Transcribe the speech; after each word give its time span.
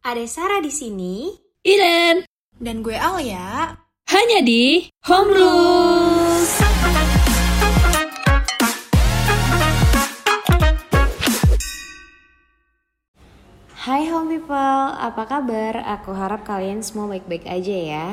Ada 0.00 0.24
Sarah 0.24 0.64
di 0.64 0.72
sini 0.72 1.28
Iren, 1.60 2.24
dan 2.56 2.80
gue 2.80 2.96
Alia. 2.96 3.76
hanya 4.08 4.40
di 4.40 4.88
Home 5.04 5.28
Rules. 5.28 6.50
Hai 13.76 14.08
home 14.08 14.40
people, 14.40 14.56
apa 14.96 15.28
kabar? 15.28 15.84
Aku 16.00 16.16
harap 16.16 16.48
kalian 16.48 16.80
semua 16.80 17.04
baik-baik 17.04 17.44
aja 17.44 17.76
ya. 17.76 18.08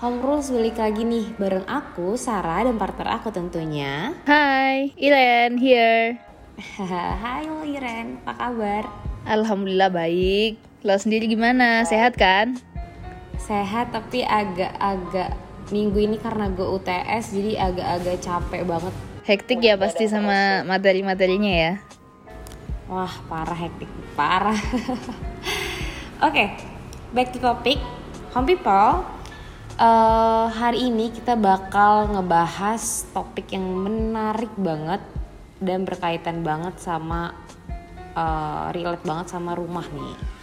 Home 0.00 0.24
Rules 0.24 0.48
balik 0.48 0.80
lagi 0.80 1.04
nih 1.04 1.36
bareng 1.36 1.68
aku, 1.68 2.16
Sarah 2.16 2.64
dan 2.64 2.80
partner 2.80 3.20
aku 3.20 3.28
tentunya. 3.28 4.16
Hai, 4.24 4.96
Iren 4.96 5.60
here. 5.60 6.16
Hai 7.20 7.44
Iren, 7.68 8.24
apa 8.24 8.32
kabar? 8.40 8.88
Alhamdulillah 9.28 9.92
baik. 9.92 10.69
Lo 10.80 10.96
sendiri 10.96 11.28
gimana? 11.28 11.84
Sehat 11.84 12.16
kan? 12.16 12.56
Sehat 13.36 13.92
tapi 13.92 14.24
agak-agak 14.24 15.36
minggu 15.68 16.08
ini 16.08 16.16
karena 16.16 16.48
gue 16.48 16.64
UTS 16.64 17.36
jadi 17.36 17.68
agak-agak 17.68 18.16
capek 18.24 18.62
banget. 18.64 18.94
Hektik 19.28 19.60
ya 19.60 19.76
pasti 19.76 20.08
sama 20.08 20.64
materi-materinya 20.64 21.52
ya. 21.52 21.72
Wah 22.88 23.12
parah 23.28 23.60
hektik 23.60 23.92
parah. 24.16 24.56
Oke, 26.26 26.48
back 27.12 27.28
to 27.36 27.38
topic. 27.44 27.76
Home 28.32 28.48
people, 28.48 29.04
eh, 29.76 30.46
hari 30.48 30.88
ini 30.88 31.12
kita 31.12 31.36
bakal 31.36 32.08
ngebahas 32.08 33.04
topik 33.12 33.52
yang 33.52 33.68
menarik 33.68 34.56
banget 34.56 35.04
dan 35.60 35.84
berkaitan 35.84 36.40
banget 36.40 36.80
sama 36.80 37.36
eh, 38.16 38.66
relate 38.72 39.04
banget 39.04 39.28
sama 39.28 39.52
rumah 39.52 39.84
nih. 39.84 40.39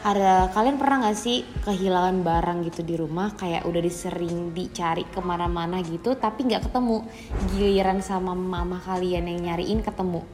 Ada 0.00 0.48
kalian 0.56 0.80
pernah 0.80 1.04
nggak 1.04 1.18
sih 1.20 1.44
kehilangan 1.60 2.24
barang 2.24 2.58
gitu 2.72 2.80
di 2.80 2.96
rumah 2.96 3.36
kayak 3.36 3.68
udah 3.68 3.82
disering 3.84 4.56
dicari 4.56 5.04
ke 5.04 5.20
mana-mana 5.20 5.84
gitu 5.84 6.16
tapi 6.16 6.48
nggak 6.48 6.72
ketemu 6.72 7.04
giliran 7.52 8.00
sama 8.00 8.32
mama 8.32 8.80
kalian 8.80 9.28
yang 9.28 9.52
nyariin 9.52 9.84
ketemu 9.84 10.24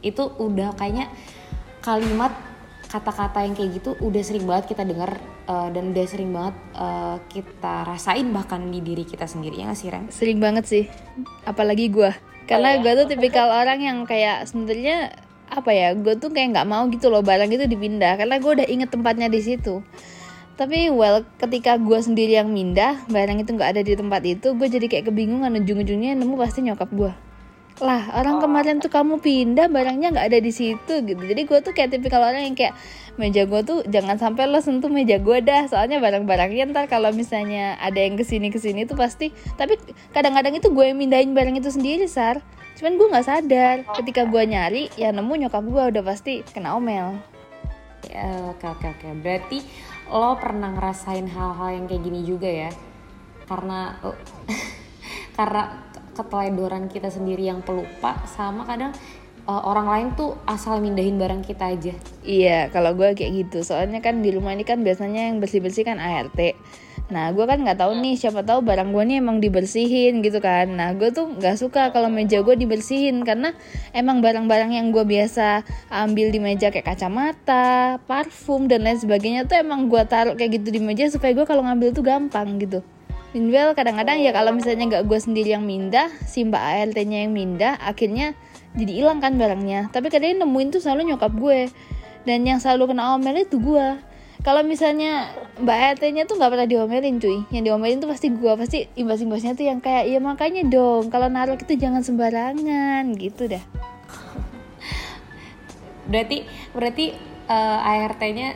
itu 0.00 0.24
udah 0.40 0.72
kayaknya 0.72 1.12
kalimat 1.84 2.32
kata-kata 2.90 3.46
yang 3.46 3.54
kayak 3.54 3.70
gitu 3.78 3.94
udah 4.02 4.22
sering 4.24 4.44
banget 4.48 4.74
kita 4.74 4.82
dengar 4.82 5.20
eh, 5.46 5.68
dan 5.70 5.94
udah 5.94 6.04
sering 6.08 6.30
banget 6.34 6.56
eh, 6.74 7.16
kita 7.30 7.74
rasain 7.86 8.26
bahkan 8.34 8.66
di 8.66 8.80
diri 8.82 9.06
kita 9.06 9.30
sendiri 9.30 9.62
ya 9.62 9.70
nggak 9.70 9.78
sih 9.78 9.88
Ren? 9.92 10.04
Sering 10.10 10.38
banget 10.42 10.64
sih. 10.66 10.84
Apalagi 11.46 11.86
gua. 11.92 12.10
Karena 12.50 12.82
gua 12.82 13.04
tuh 13.04 13.06
tipikal 13.14 13.46
orang 13.46 13.78
yang 13.78 13.98
kayak 14.08 14.48
sebenarnya 14.50 15.14
apa 15.50 15.70
ya? 15.74 15.92
Gue 15.98 16.14
tuh 16.16 16.30
kayak 16.30 16.54
nggak 16.56 16.68
mau 16.70 16.86
gitu 16.88 17.10
loh 17.10 17.20
barang 17.20 17.50
itu 17.50 17.66
dipindah 17.66 18.16
karena 18.16 18.38
gue 18.38 18.50
udah 18.62 18.66
inget 18.70 18.88
tempatnya 18.94 19.26
di 19.26 19.40
situ. 19.42 19.82
Tapi 20.60 20.92
well, 20.92 21.24
ketika 21.40 21.80
gue 21.80 21.98
sendiri 22.04 22.36
yang 22.36 22.52
mindah, 22.52 23.00
barang 23.08 23.40
itu 23.40 23.56
nggak 23.56 23.70
ada 23.76 23.82
di 23.82 23.96
tempat 23.96 24.20
itu, 24.28 24.52
gue 24.52 24.68
jadi 24.68 24.86
kayak 24.92 25.08
kebingungan 25.08 25.56
ujung-ujungnya 25.56 26.12
nemu 26.20 26.36
pasti 26.36 26.60
nyokap 26.60 26.92
gue. 26.92 27.12
Lah, 27.80 28.12
orang 28.12 28.44
kemarin 28.44 28.76
tuh 28.76 28.92
kamu 28.92 29.24
pindah 29.24 29.72
barangnya 29.72 30.12
nggak 30.12 30.26
ada 30.28 30.36
di 30.36 30.52
situ 30.52 31.00
gitu. 31.00 31.22
Jadi 31.24 31.48
gue 31.48 31.58
tuh 31.64 31.72
kayak 31.72 31.96
tipikal 31.96 32.20
orang 32.20 32.44
yang 32.44 32.52
kayak 32.52 32.76
meja 33.16 33.48
gue 33.48 33.60
tuh 33.64 33.80
jangan 33.88 34.20
sampai 34.20 34.52
lo 34.52 34.60
sentuh 34.60 34.92
meja 34.92 35.16
gue 35.16 35.40
dah. 35.40 35.64
Soalnya 35.64 35.96
barang-barangnya 35.96 36.76
ntar 36.76 36.92
kalau 36.92 37.08
misalnya 37.08 37.80
ada 37.80 37.96
yang 37.96 38.20
ke 38.20 38.24
sini 38.28 38.52
ke 38.52 38.60
sini 38.60 38.84
tuh 38.84 39.00
pasti. 39.00 39.32
Tapi 39.56 39.80
kadang-kadang 40.12 40.60
itu 40.60 40.68
gue 40.68 40.92
yang 40.92 41.00
mindahin 41.00 41.32
barang 41.32 41.56
itu 41.56 41.72
sendiri 41.72 42.04
sar. 42.04 42.44
Cuman 42.80 42.96
gue 42.96 43.12
nggak 43.12 43.28
sadar. 43.28 43.76
Ketika 43.92 44.24
gue 44.24 44.40
nyari, 44.48 44.88
ya 44.96 45.12
nemu 45.12 45.28
nyokap 45.36 45.60
gue 45.68 45.82
udah 45.92 46.00
pasti 46.00 46.40
kena 46.40 46.80
omel. 46.80 47.20
Ya, 48.08 48.56
Oke 48.56 48.64
oke 48.64 48.88
oke. 48.96 49.20
Berarti 49.20 49.60
lo 50.08 50.40
pernah 50.40 50.72
ngerasain 50.72 51.28
hal-hal 51.28 51.76
yang 51.76 51.84
kayak 51.84 52.02
gini 52.08 52.24
juga 52.24 52.48
ya? 52.48 52.72
Karena 53.44 54.00
karena 55.36 55.92
keteledoran 56.16 56.88
kita 56.88 57.12
sendiri 57.12 57.52
yang 57.52 57.60
pelupa 57.60 58.24
sama 58.24 58.64
kadang 58.64 58.96
uh, 59.44 59.62
orang 59.68 59.86
lain 59.92 60.06
tuh 60.16 60.40
asal 60.48 60.80
mindahin 60.80 61.20
barang 61.20 61.44
kita 61.44 61.76
aja. 61.76 61.92
Iya, 62.24 62.72
kalau 62.72 62.96
gue 62.96 63.12
kayak 63.12 63.44
gitu. 63.44 63.60
Soalnya 63.60 64.00
kan 64.00 64.24
di 64.24 64.32
rumah 64.32 64.56
ini 64.56 64.64
kan 64.64 64.80
biasanya 64.80 65.28
yang 65.28 65.36
bersih-bersih 65.36 65.84
kan 65.84 66.00
ART. 66.00 66.56
Nah, 67.10 67.34
gue 67.34 67.42
kan 67.42 67.58
nggak 67.58 67.78
tahu 67.82 67.98
nih, 67.98 68.14
siapa 68.14 68.46
tahu 68.46 68.62
barang 68.62 68.94
gue 68.94 69.02
nih 69.02 69.16
emang 69.18 69.42
dibersihin 69.42 70.22
gitu 70.22 70.38
kan. 70.38 70.70
Nah, 70.70 70.94
gue 70.94 71.10
tuh 71.10 71.26
nggak 71.26 71.58
suka 71.58 71.90
kalau 71.90 72.06
meja 72.06 72.38
gue 72.46 72.54
dibersihin 72.54 73.26
karena 73.26 73.50
emang 73.90 74.22
barang-barang 74.22 74.70
yang 74.78 74.94
gue 74.94 75.02
biasa 75.02 75.66
ambil 75.90 76.30
di 76.30 76.38
meja 76.38 76.70
kayak 76.70 76.86
kacamata, 76.86 77.98
parfum 78.06 78.70
dan 78.70 78.86
lain 78.86 79.02
sebagainya 79.02 79.50
tuh 79.50 79.58
emang 79.58 79.90
gue 79.90 80.02
taruh 80.06 80.38
kayak 80.38 80.62
gitu 80.62 80.70
di 80.70 80.80
meja 80.80 81.10
supaya 81.10 81.34
gue 81.34 81.42
kalau 81.42 81.66
ngambil 81.66 81.90
tuh 81.90 82.06
gampang 82.06 82.62
gitu. 82.62 82.86
Meanwhile 83.34 83.74
kadang-kadang 83.78 84.22
ya 84.22 84.30
kalau 84.34 84.50
misalnya 84.54 84.90
nggak 84.90 85.04
gue 85.06 85.18
sendiri 85.18 85.54
yang 85.54 85.66
mindah, 85.66 86.10
si 86.26 86.42
mbak 86.46 86.62
ART-nya 86.62 87.26
yang 87.26 87.34
mindah, 87.34 87.78
akhirnya 87.78 88.38
jadi 88.78 89.02
hilang 89.02 89.18
kan 89.18 89.34
barangnya. 89.34 89.90
Tapi 89.90 90.10
kadang 90.10 90.46
nemuin 90.46 90.78
tuh 90.78 90.82
selalu 90.82 91.14
nyokap 91.14 91.34
gue. 91.34 91.70
Dan 92.22 92.44
yang 92.44 92.60
selalu 92.60 92.94
kena 92.94 93.16
omel 93.16 93.42
itu 93.42 93.56
gue. 93.58 94.09
Kalau 94.40 94.64
misalnya 94.64 95.28
mbak 95.60 96.00
ART-nya 96.00 96.24
tuh 96.24 96.40
nggak 96.40 96.50
pernah 96.52 96.68
diomelin 96.68 97.20
cuy. 97.20 97.44
Yang 97.52 97.62
diomelin 97.68 97.98
tuh 98.00 98.08
pasti 98.08 98.32
gue, 98.32 98.52
pasti 98.56 98.88
imbas-imbasnya 98.96 99.52
tuh 99.52 99.68
yang 99.68 99.84
kayak, 99.84 100.08
ya 100.08 100.16
makanya 100.16 100.64
dong, 100.64 101.12
kalau 101.12 101.28
naruh 101.28 101.60
itu 101.60 101.76
jangan 101.76 102.00
sembarangan 102.00 103.04
gitu 103.20 103.52
dah. 103.52 103.60
Berarti 106.08 106.48
berarti 106.72 107.04
uh, 107.52 107.78
ART-nya 107.84 108.48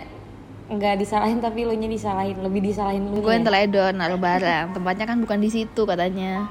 nggak 0.65 0.97
disalahin 0.97 1.45
tapi 1.45 1.69
lo 1.69 1.77
nya 1.77 1.93
disalahin, 1.93 2.41
lebih 2.41 2.65
disalahin 2.65 3.05
lu. 3.13 3.21
Gue 3.21 3.37
yang 3.37 3.45
teledor 3.45 3.93
naruh 3.93 4.17
barang, 4.17 4.73
tempatnya 4.73 5.05
kan 5.05 5.21
bukan 5.21 5.39
di 5.45 5.53
situ 5.53 5.85
katanya. 5.85 6.49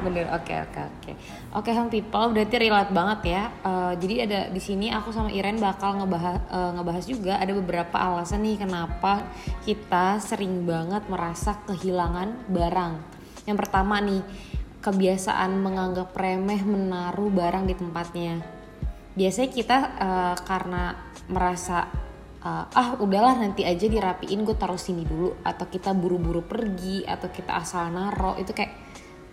Bener, 0.00 0.32
oke 0.32 0.54
oke 0.64 0.80
oke. 0.80 1.12
Oke 1.60 1.70
home 1.76 1.92
people, 1.92 2.32
berarti 2.32 2.56
relate 2.56 2.88
banget 2.88 3.20
ya. 3.36 3.42
Eh, 3.60 3.92
jadi 4.00 4.14
ada 4.24 4.40
di 4.48 4.60
sini 4.60 4.88
aku 4.88 5.12
sama 5.12 5.28
Iren 5.28 5.60
bakal 5.60 6.00
ngebahas 6.00 6.40
eh, 6.48 6.70
ngebahas 6.80 7.04
juga 7.04 7.36
ada 7.36 7.52
beberapa 7.52 7.96
alasan 8.00 8.40
nih 8.48 8.64
kenapa 8.64 9.28
kita 9.68 10.16
sering 10.24 10.64
banget 10.64 11.04
merasa 11.12 11.60
kehilangan 11.68 12.48
barang. 12.48 12.92
Yang 13.44 13.56
pertama 13.60 14.00
nih, 14.00 14.24
kebiasaan 14.80 15.60
menganggap 15.60 16.16
remeh 16.16 16.64
menaruh 16.64 17.28
barang 17.28 17.68
di 17.68 17.74
tempatnya. 17.76 18.40
Biasanya 19.12 19.50
kita 19.52 19.78
eh, 20.00 20.36
karena 20.48 20.96
merasa 21.28 21.84
eh, 22.40 22.64
ah 22.72 22.96
udahlah 22.96 23.36
nanti 23.36 23.68
aja 23.68 23.84
dirapiin 23.84 24.48
gue 24.48 24.56
taruh 24.56 24.80
sini 24.80 25.04
dulu 25.04 25.44
atau 25.44 25.68
kita 25.68 25.92
buru-buru 25.92 26.40
pergi 26.40 27.04
atau 27.04 27.28
kita 27.28 27.60
asal 27.60 27.92
naro 27.92 28.40
itu 28.40 28.56
kayak 28.56 28.89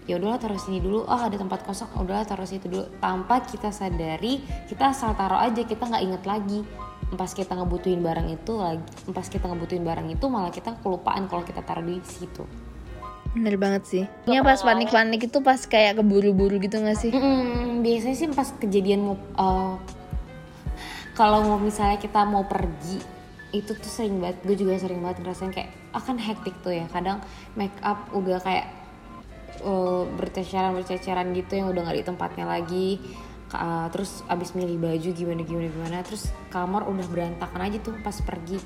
ya 0.07 0.16
udahlah 0.16 0.40
taruh 0.40 0.57
sini 0.57 0.79
dulu. 0.79 1.03
Oh 1.03 1.22
ada 1.22 1.35
tempat 1.35 1.68
kosong. 1.68 1.91
Oh, 1.94 2.07
udahlah 2.07 2.23
taruh 2.23 2.47
situ 2.47 2.72
dulu. 2.72 2.88
Tanpa 3.03 3.44
kita 3.44 3.69
sadari 3.69 4.41
kita 4.72 4.95
asal 4.95 5.13
taruh 5.13 5.38
aja 5.38 5.62
kita 5.62 5.84
nggak 5.84 6.03
inget 6.03 6.23
lagi. 6.23 6.59
Pas 7.07 7.31
kita 7.31 7.56
ngebutuhin 7.56 8.03
barang 8.03 8.28
itu 8.31 8.51
lagi 8.59 8.84
pas 9.16 9.28
kita 9.28 9.47
ngebutuhin 9.47 9.84
barang 9.84 10.07
itu 10.12 10.25
malah 10.28 10.51
kita 10.51 10.75
kelupaan 10.79 11.28
kalau 11.28 11.44
kita 11.44 11.63
taruh 11.63 11.84
di 11.84 12.00
situ. 12.03 12.44
Bener 13.35 13.56
banget 13.59 13.84
sih. 13.85 14.03
Ini 14.25 14.41
pas 14.41 14.59
panik-panik 14.63 15.29
itu 15.29 15.40
pas 15.44 15.59
kayak 15.62 16.01
keburu-buru 16.01 16.57
gitu 16.57 16.81
gak 16.81 16.97
sih? 16.97 17.12
Mm, 17.13 17.85
biasanya 17.85 18.16
sih 18.16 18.28
pas 18.31 18.50
kejadian 18.56 19.07
mau 19.07 19.16
eh, 19.16 19.75
kalau 21.13 21.44
mau 21.45 21.59
misalnya 21.62 22.00
kita 22.01 22.24
mau 22.24 22.47
pergi 22.47 23.00
itu 23.56 23.72
tuh 23.72 23.91
sering 23.91 24.19
banget 24.19 24.44
gue 24.44 24.56
juga 24.59 24.75
sering 24.75 25.00
banget 25.00 25.24
ngerasain 25.24 25.56
kayak 25.56 25.72
akan 25.95 26.16
hektik 26.19 26.56
tuh 26.59 26.75
ya. 26.75 26.85
Kadang 26.91 27.24
make 27.56 27.75
up 27.85 28.09
udah 28.12 28.41
kayak 28.44 28.68
uh, 29.63 30.03
berceceran 30.18 30.75
berceceran 30.75 31.31
gitu 31.34 31.57
yang 31.57 31.72
udah 31.72 31.81
nggak 31.88 31.97
di 32.01 32.06
tempatnya 32.06 32.45
lagi. 32.45 32.90
Ka- 33.47 33.88
terus 33.95 34.28
abis 34.28 34.51
milih 34.59 34.75
baju 34.75 35.09
gimana 35.16 35.41
gimana 35.47 35.68
gimana 35.72 35.97
terus 36.03 36.28
kamar 36.51 36.84
udah 36.84 37.07
berantakan 37.07 37.62
aja 37.63 37.78
tuh 37.79 37.95
pas 38.03 38.18
pergi. 38.19 38.59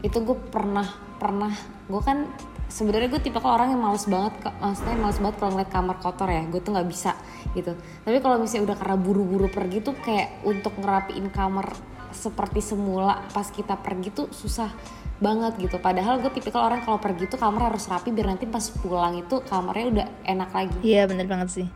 Itu 0.00 0.24
gue 0.24 0.36
pernah 0.48 0.88
pernah 1.20 1.52
gue 1.88 2.00
kan 2.00 2.24
sebenarnya 2.66 3.12
gue 3.12 3.22
tipe 3.22 3.38
orang 3.44 3.76
yang 3.76 3.82
males 3.84 4.08
banget 4.10 4.34
maksudnya 4.58 4.96
males 4.98 5.20
banget 5.22 5.36
kalau 5.38 5.50
ngeliat 5.54 5.70
kamar 5.70 5.96
kotor 6.02 6.28
ya 6.32 6.42
gue 6.48 6.60
tuh 6.64 6.72
nggak 6.72 6.88
bisa 6.88 7.12
gitu. 7.52 7.76
Tapi 7.76 8.18
kalau 8.24 8.40
misalnya 8.40 8.72
udah 8.72 8.76
karena 8.80 8.96
buru-buru 8.96 9.46
pergi 9.52 9.84
tuh 9.84 9.94
kayak 10.00 10.42
untuk 10.48 10.74
ngerapiin 10.80 11.28
kamar 11.30 11.76
seperti 12.16 12.64
semula 12.64 13.20
pas 13.36 13.52
kita 13.52 13.76
pergi 13.76 14.08
tuh 14.08 14.32
susah 14.32 14.72
banget 15.18 15.56
gitu. 15.56 15.76
Padahal 15.80 16.20
gue 16.20 16.28
tipikal 16.32 16.68
orang 16.68 16.84
kalau 16.84 17.00
pergi 17.00 17.28
tuh 17.28 17.40
kamar 17.40 17.72
harus 17.72 17.88
rapi 17.88 18.12
biar 18.12 18.36
nanti 18.36 18.44
pas 18.44 18.62
pulang 18.82 19.16
itu 19.16 19.40
kamarnya 19.48 19.86
udah 19.92 20.06
enak 20.28 20.50
lagi. 20.52 20.78
Iya 20.84 21.08
bener 21.08 21.26
banget 21.28 21.48
sih. 21.52 21.66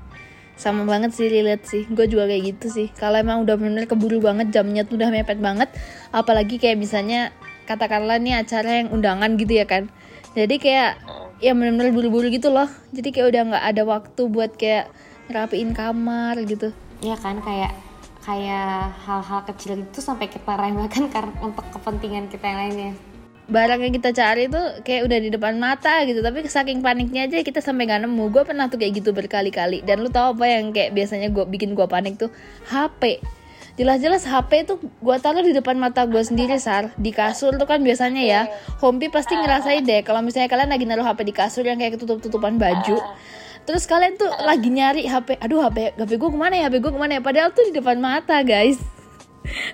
Sama 0.60 0.84
banget 0.84 1.16
sih 1.16 1.32
relate 1.32 1.64
sih. 1.64 1.82
Gue 1.88 2.04
juga 2.04 2.28
kayak 2.28 2.42
gitu 2.56 2.66
sih. 2.68 2.88
Kalau 2.92 3.16
emang 3.16 3.40
udah 3.44 3.56
bener 3.56 3.88
keburu 3.88 4.20
banget 4.20 4.52
jamnya 4.52 4.84
tuh 4.84 5.00
udah 5.00 5.08
mepet 5.08 5.40
banget 5.40 5.72
apalagi 6.12 6.60
kayak 6.60 6.76
misalnya 6.76 7.32
katakanlah 7.64 8.20
nih 8.20 8.44
acara 8.44 8.84
yang 8.84 8.92
undangan 8.92 9.40
gitu 9.40 9.56
ya 9.56 9.64
kan. 9.64 9.88
Jadi 10.36 10.60
kayak 10.60 11.00
ya 11.40 11.56
bener-bener 11.56 11.96
buru-buru 11.96 12.28
gitu 12.28 12.52
loh. 12.52 12.68
Jadi 12.92 13.08
kayak 13.08 13.26
udah 13.32 13.42
nggak 13.56 13.64
ada 13.72 13.82
waktu 13.88 14.22
buat 14.28 14.52
kayak 14.60 14.92
ngerapiin 15.32 15.72
kamar 15.72 16.36
gitu. 16.44 16.76
Ya 17.00 17.16
kan 17.16 17.40
kayak 17.40 17.72
kayak 18.20 18.92
hal-hal 19.08 19.40
kecil 19.48 19.80
itu 19.80 20.04
sampai 20.04 20.28
kita 20.28 20.52
remehkan 20.60 21.08
karena 21.14 21.32
untuk 21.40 21.64
kepentingan 21.72 22.28
kita 22.28 22.44
yang 22.44 22.60
lainnya 22.68 22.92
barang 23.50 23.80
yang 23.82 23.94
kita 23.98 24.14
cari 24.14 24.46
tuh 24.46 24.80
kayak 24.86 25.10
udah 25.10 25.18
di 25.18 25.28
depan 25.34 25.58
mata 25.58 26.06
gitu. 26.06 26.22
Tapi 26.22 26.46
saking 26.46 26.80
paniknya 26.80 27.26
aja 27.26 27.42
kita 27.42 27.58
sampai 27.58 27.90
nggak 27.90 28.06
nemu. 28.06 28.24
Gue 28.30 28.42
pernah 28.46 28.70
tuh 28.70 28.78
kayak 28.78 29.02
gitu 29.02 29.10
berkali-kali. 29.10 29.82
Dan 29.82 30.06
lu 30.06 30.08
tau 30.08 30.32
apa 30.32 30.46
yang 30.46 30.70
kayak 30.70 30.94
biasanya 30.94 31.28
gue 31.34 31.44
bikin 31.50 31.74
gue 31.74 31.86
panik 31.90 32.16
tuh? 32.16 32.30
HP 32.70 33.20
jelas-jelas 33.78 34.28
HP 34.28 34.68
tuh 34.68 34.76
gue 34.76 35.16
taruh 35.24 35.40
di 35.40 35.56
depan 35.56 35.72
mata 35.74 36.06
gue 36.06 36.22
sendiri 36.22 36.56
sar. 36.62 36.94
Di 36.94 37.10
kasur 37.10 37.58
tuh 37.58 37.66
kan 37.66 37.82
biasanya 37.82 38.22
ya. 38.22 38.42
Hompi 38.78 39.10
pasti 39.10 39.34
ngerasain 39.34 39.82
deh 39.82 40.06
kalau 40.06 40.22
misalnya 40.22 40.46
kalian 40.46 40.70
lagi 40.70 40.86
naruh 40.86 41.04
HP 41.04 41.26
di 41.26 41.34
kasur 41.34 41.66
yang 41.66 41.82
kayak 41.82 41.98
ketutup-tutupan 41.98 42.56
baju. 42.56 43.02
Terus 43.66 43.84
kalian 43.84 44.16
tuh 44.16 44.30
lagi 44.46 44.68
nyari 44.72 45.04
HP 45.04 45.36
aduh 45.42 45.66
HP 45.66 45.98
HP 45.98 46.10
gue 46.16 46.30
ke 46.30 46.38
mana 46.38 46.54
ya? 46.54 46.70
HP 46.70 46.74
gue 46.78 46.92
ke 46.92 47.00
mana 47.00 47.12
ya? 47.18 47.22
Padahal 47.22 47.50
tuh 47.50 47.66
di 47.66 47.74
depan 47.74 47.98
mata 47.98 48.40
guys 48.46 48.99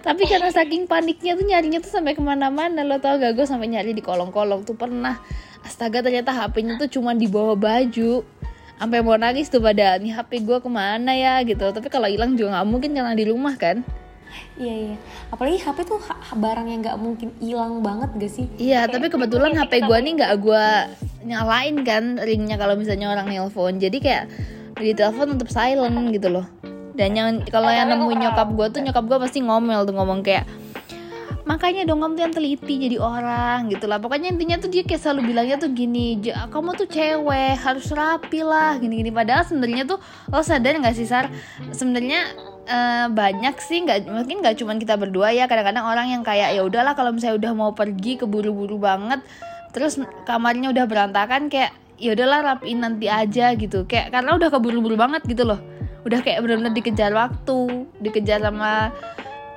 tapi 0.00 0.22
karena 0.28 0.50
saking 0.52 0.88
paniknya 0.88 1.36
tuh 1.36 1.46
nyarinya 1.46 1.78
tuh 1.82 1.92
sampai 1.92 2.16
ke 2.16 2.22
mana-mana 2.22 2.82
lo 2.82 2.96
tau 3.00 3.18
gak? 3.20 3.36
Gue 3.36 3.46
sampai 3.48 3.68
nyari 3.70 3.92
di 3.92 4.02
kolong-kolong 4.02 4.64
tuh 4.64 4.76
pernah. 4.78 5.20
Astaga 5.66 6.04
ternyata 6.04 6.30
HP-nya 6.30 6.78
tuh 6.78 6.88
cuma 6.88 7.12
di 7.12 7.26
bawah 7.26 7.58
baju. 7.58 8.22
Sampai 8.76 9.00
mau 9.00 9.16
nangis 9.16 9.48
tuh 9.48 9.64
pada 9.64 9.96
nih 9.96 10.12
HP 10.12 10.44
gue 10.44 10.58
ke 10.60 10.68
mana 10.68 11.16
ya? 11.16 11.40
gitu. 11.42 11.64
Tapi 11.64 11.88
kalau 11.88 12.06
hilang 12.06 12.36
juga 12.36 12.60
nggak 12.60 12.68
mungkin 12.68 12.90
karena 12.92 13.12
di 13.16 13.24
rumah 13.26 13.56
kan? 13.56 13.80
Iya 14.60 14.74
iya. 14.92 14.96
Apalagi 15.32 15.58
HP 15.64 15.78
tuh 15.88 16.00
barang 16.36 16.66
yang 16.68 16.80
nggak 16.84 16.98
mungkin 17.00 17.28
hilang 17.40 17.80
banget 17.80 18.10
gak 18.20 18.32
sih? 18.32 18.46
Iya 18.60 18.84
tapi 18.86 19.08
kebetulan 19.08 19.56
HP 19.56 19.86
gue 19.86 19.98
nih 20.02 20.12
nggak 20.22 20.32
gue 20.44 20.66
nyalain 21.26 21.76
kan 21.82 22.20
ringnya 22.20 22.60
kalau 22.60 22.76
misalnya 22.76 23.10
orang 23.10 23.32
nelpon. 23.32 23.80
Jadi 23.80 23.98
kayak 23.98 24.24
di 24.76 24.92
telepon 24.92 25.34
tetap 25.34 25.48
silent 25.48 25.96
gitu 26.12 26.28
loh 26.28 26.46
dan 26.96 27.10
yang 27.12 27.28
kalau 27.52 27.68
yang 27.68 27.92
nemuin 27.92 28.26
nyokap 28.26 28.48
gue 28.56 28.66
tuh 28.72 28.80
nyokap 28.80 29.04
gue 29.04 29.18
pasti 29.20 29.38
ngomel 29.44 29.84
tuh 29.84 29.94
ngomong 29.94 30.24
kayak 30.24 30.48
makanya 31.46 31.86
dong 31.86 32.02
kamu 32.02 32.18
tuh 32.18 32.22
yang 32.26 32.34
teliti 32.34 32.74
jadi 32.74 32.98
orang 32.98 33.70
gitu 33.70 33.86
lah 33.86 34.02
pokoknya 34.02 34.34
intinya 34.34 34.58
tuh 34.58 34.66
dia 34.66 34.82
kayak 34.82 34.98
selalu 34.98 35.30
bilangnya 35.30 35.56
tuh 35.62 35.70
gini 35.70 36.18
kamu 36.50 36.74
tuh 36.74 36.90
cewek 36.90 37.54
harus 37.54 37.86
rapi 37.94 38.42
lah 38.42 38.74
gini-gini. 38.82 39.14
Padahal 39.14 39.46
sebenarnya 39.46 39.86
tuh 39.86 39.98
lo 40.30 40.42
sadar 40.42 40.74
nggak 40.74 40.96
sih 40.96 41.06
sar? 41.06 41.30
Sebenarnya 41.70 42.34
uh, 42.66 43.06
banyak 43.14 43.54
sih 43.62 43.86
nggak 43.86 44.10
mungkin 44.10 44.42
nggak 44.42 44.58
cuma 44.58 44.74
kita 44.74 44.98
berdua 44.98 45.30
ya. 45.30 45.46
Kadang-kadang 45.46 45.86
orang 45.86 46.10
yang 46.10 46.22
kayak 46.26 46.58
ya 46.58 46.66
udahlah 46.66 46.98
kalau 46.98 47.14
misalnya 47.14 47.38
udah 47.38 47.52
mau 47.54 47.70
pergi 47.78 48.18
keburu-buru 48.18 48.82
banget 48.82 49.22
terus 49.70 50.00
kamarnya 50.24 50.72
udah 50.72 50.88
berantakan 50.88 51.52
kayak 51.52 51.70
ya 52.00 52.16
udahlah 52.16 52.42
rapiin 52.42 52.82
nanti 52.82 53.06
aja 53.06 53.52
gitu. 53.54 53.86
Kayak 53.86 54.10
karena 54.10 54.34
udah 54.34 54.48
keburu-buru 54.50 54.98
banget 54.98 55.22
gitu 55.30 55.46
loh 55.46 55.75
udah 56.06 56.22
kayak 56.22 56.38
benar-benar 56.46 56.70
dikejar 56.70 57.10
waktu 57.10 57.90
dikejar 57.98 58.38
sama 58.38 58.94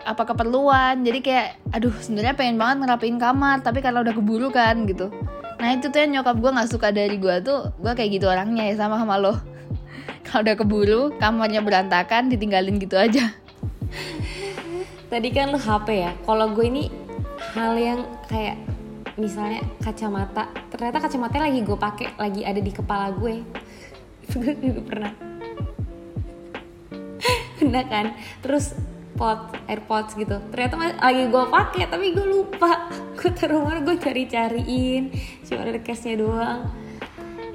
apa 0.02 0.24
keperluan. 0.26 1.06
Jadi 1.06 1.20
kayak 1.22 1.62
aduh 1.70 1.94
sebenarnya 2.02 2.34
pengen 2.34 2.58
banget 2.58 2.78
ngerapiin 2.82 3.22
kamar 3.22 3.62
tapi 3.62 3.86
karena 3.86 4.02
udah 4.02 4.14
keburu 4.18 4.50
kan 4.50 4.90
gitu. 4.90 5.14
Nah 5.62 5.78
itu 5.78 5.94
tuh 5.94 6.02
yang 6.02 6.20
nyokap 6.20 6.42
gue 6.42 6.50
nggak 6.50 6.70
suka 6.74 6.90
dari 6.90 7.22
gue 7.22 7.36
tuh 7.46 7.70
gue 7.78 7.94
kayak 7.94 8.10
gitu 8.18 8.26
orangnya 8.26 8.66
ya 8.66 8.82
sama 8.82 8.98
sama 8.98 9.22
lo. 9.22 9.38
Kalau 10.26 10.42
udah 10.42 10.58
keburu 10.58 11.02
kamarnya 11.22 11.62
berantakan 11.62 12.34
ditinggalin 12.34 12.82
gitu 12.82 12.98
aja. 12.98 13.30
Tadi 15.10 15.30
kan 15.30 15.54
lo 15.54 15.58
HP 15.58 16.06
ya 16.06 16.14
kalau 16.22 16.54
gue 16.54 16.70
ini 16.70 16.94
hal 17.58 17.74
yang 17.82 18.06
kayak 18.30 18.62
misalnya 19.18 19.66
kacamata 19.82 20.46
ternyata 20.70 21.02
kacamata 21.02 21.42
lagi 21.42 21.66
gue 21.66 21.74
pakai 21.74 22.14
lagi 22.18 22.42
ada 22.46 22.62
di 22.62 22.70
kepala 22.74 23.14
gue. 23.14 23.42
Gue 24.30 24.54
juga 24.62 24.86
pernah 24.86 25.29
udah 27.70 27.86
kan. 27.86 28.06
Terus 28.42 28.74
pot 29.16 29.52
airpods 29.68 30.16
gitu. 30.16 30.40
Ternyata 30.52 30.76
lagi 30.98 31.24
gue 31.28 31.46
pakai 31.48 31.84
tapi 31.88 32.12
gue 32.12 32.28
lupa. 32.28 32.90
Gue 33.20 33.32
taruh 33.36 33.64
mana 33.64 33.84
gue 33.84 33.96
cari 34.00 34.26
cariin 34.26 35.12
cuma 35.46 35.68
ada 35.68 35.80
case 35.80 36.10
nya 36.10 36.16
doang. 36.20 36.60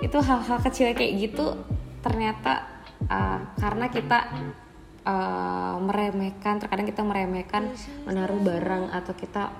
Itu 0.00 0.20
hal-hal 0.20 0.58
kecil 0.60 0.92
kayak 0.92 1.12
gitu 1.18 1.56
ternyata 2.04 2.68
uh, 3.08 3.40
karena 3.56 3.88
kita 3.88 4.28
uh, 5.08 5.76
meremehkan 5.80 6.60
terkadang 6.60 6.84
kita 6.84 7.00
meremehkan 7.00 7.72
menaruh 8.04 8.40
barang 8.40 8.92
atau 8.92 9.12
kita 9.16 9.52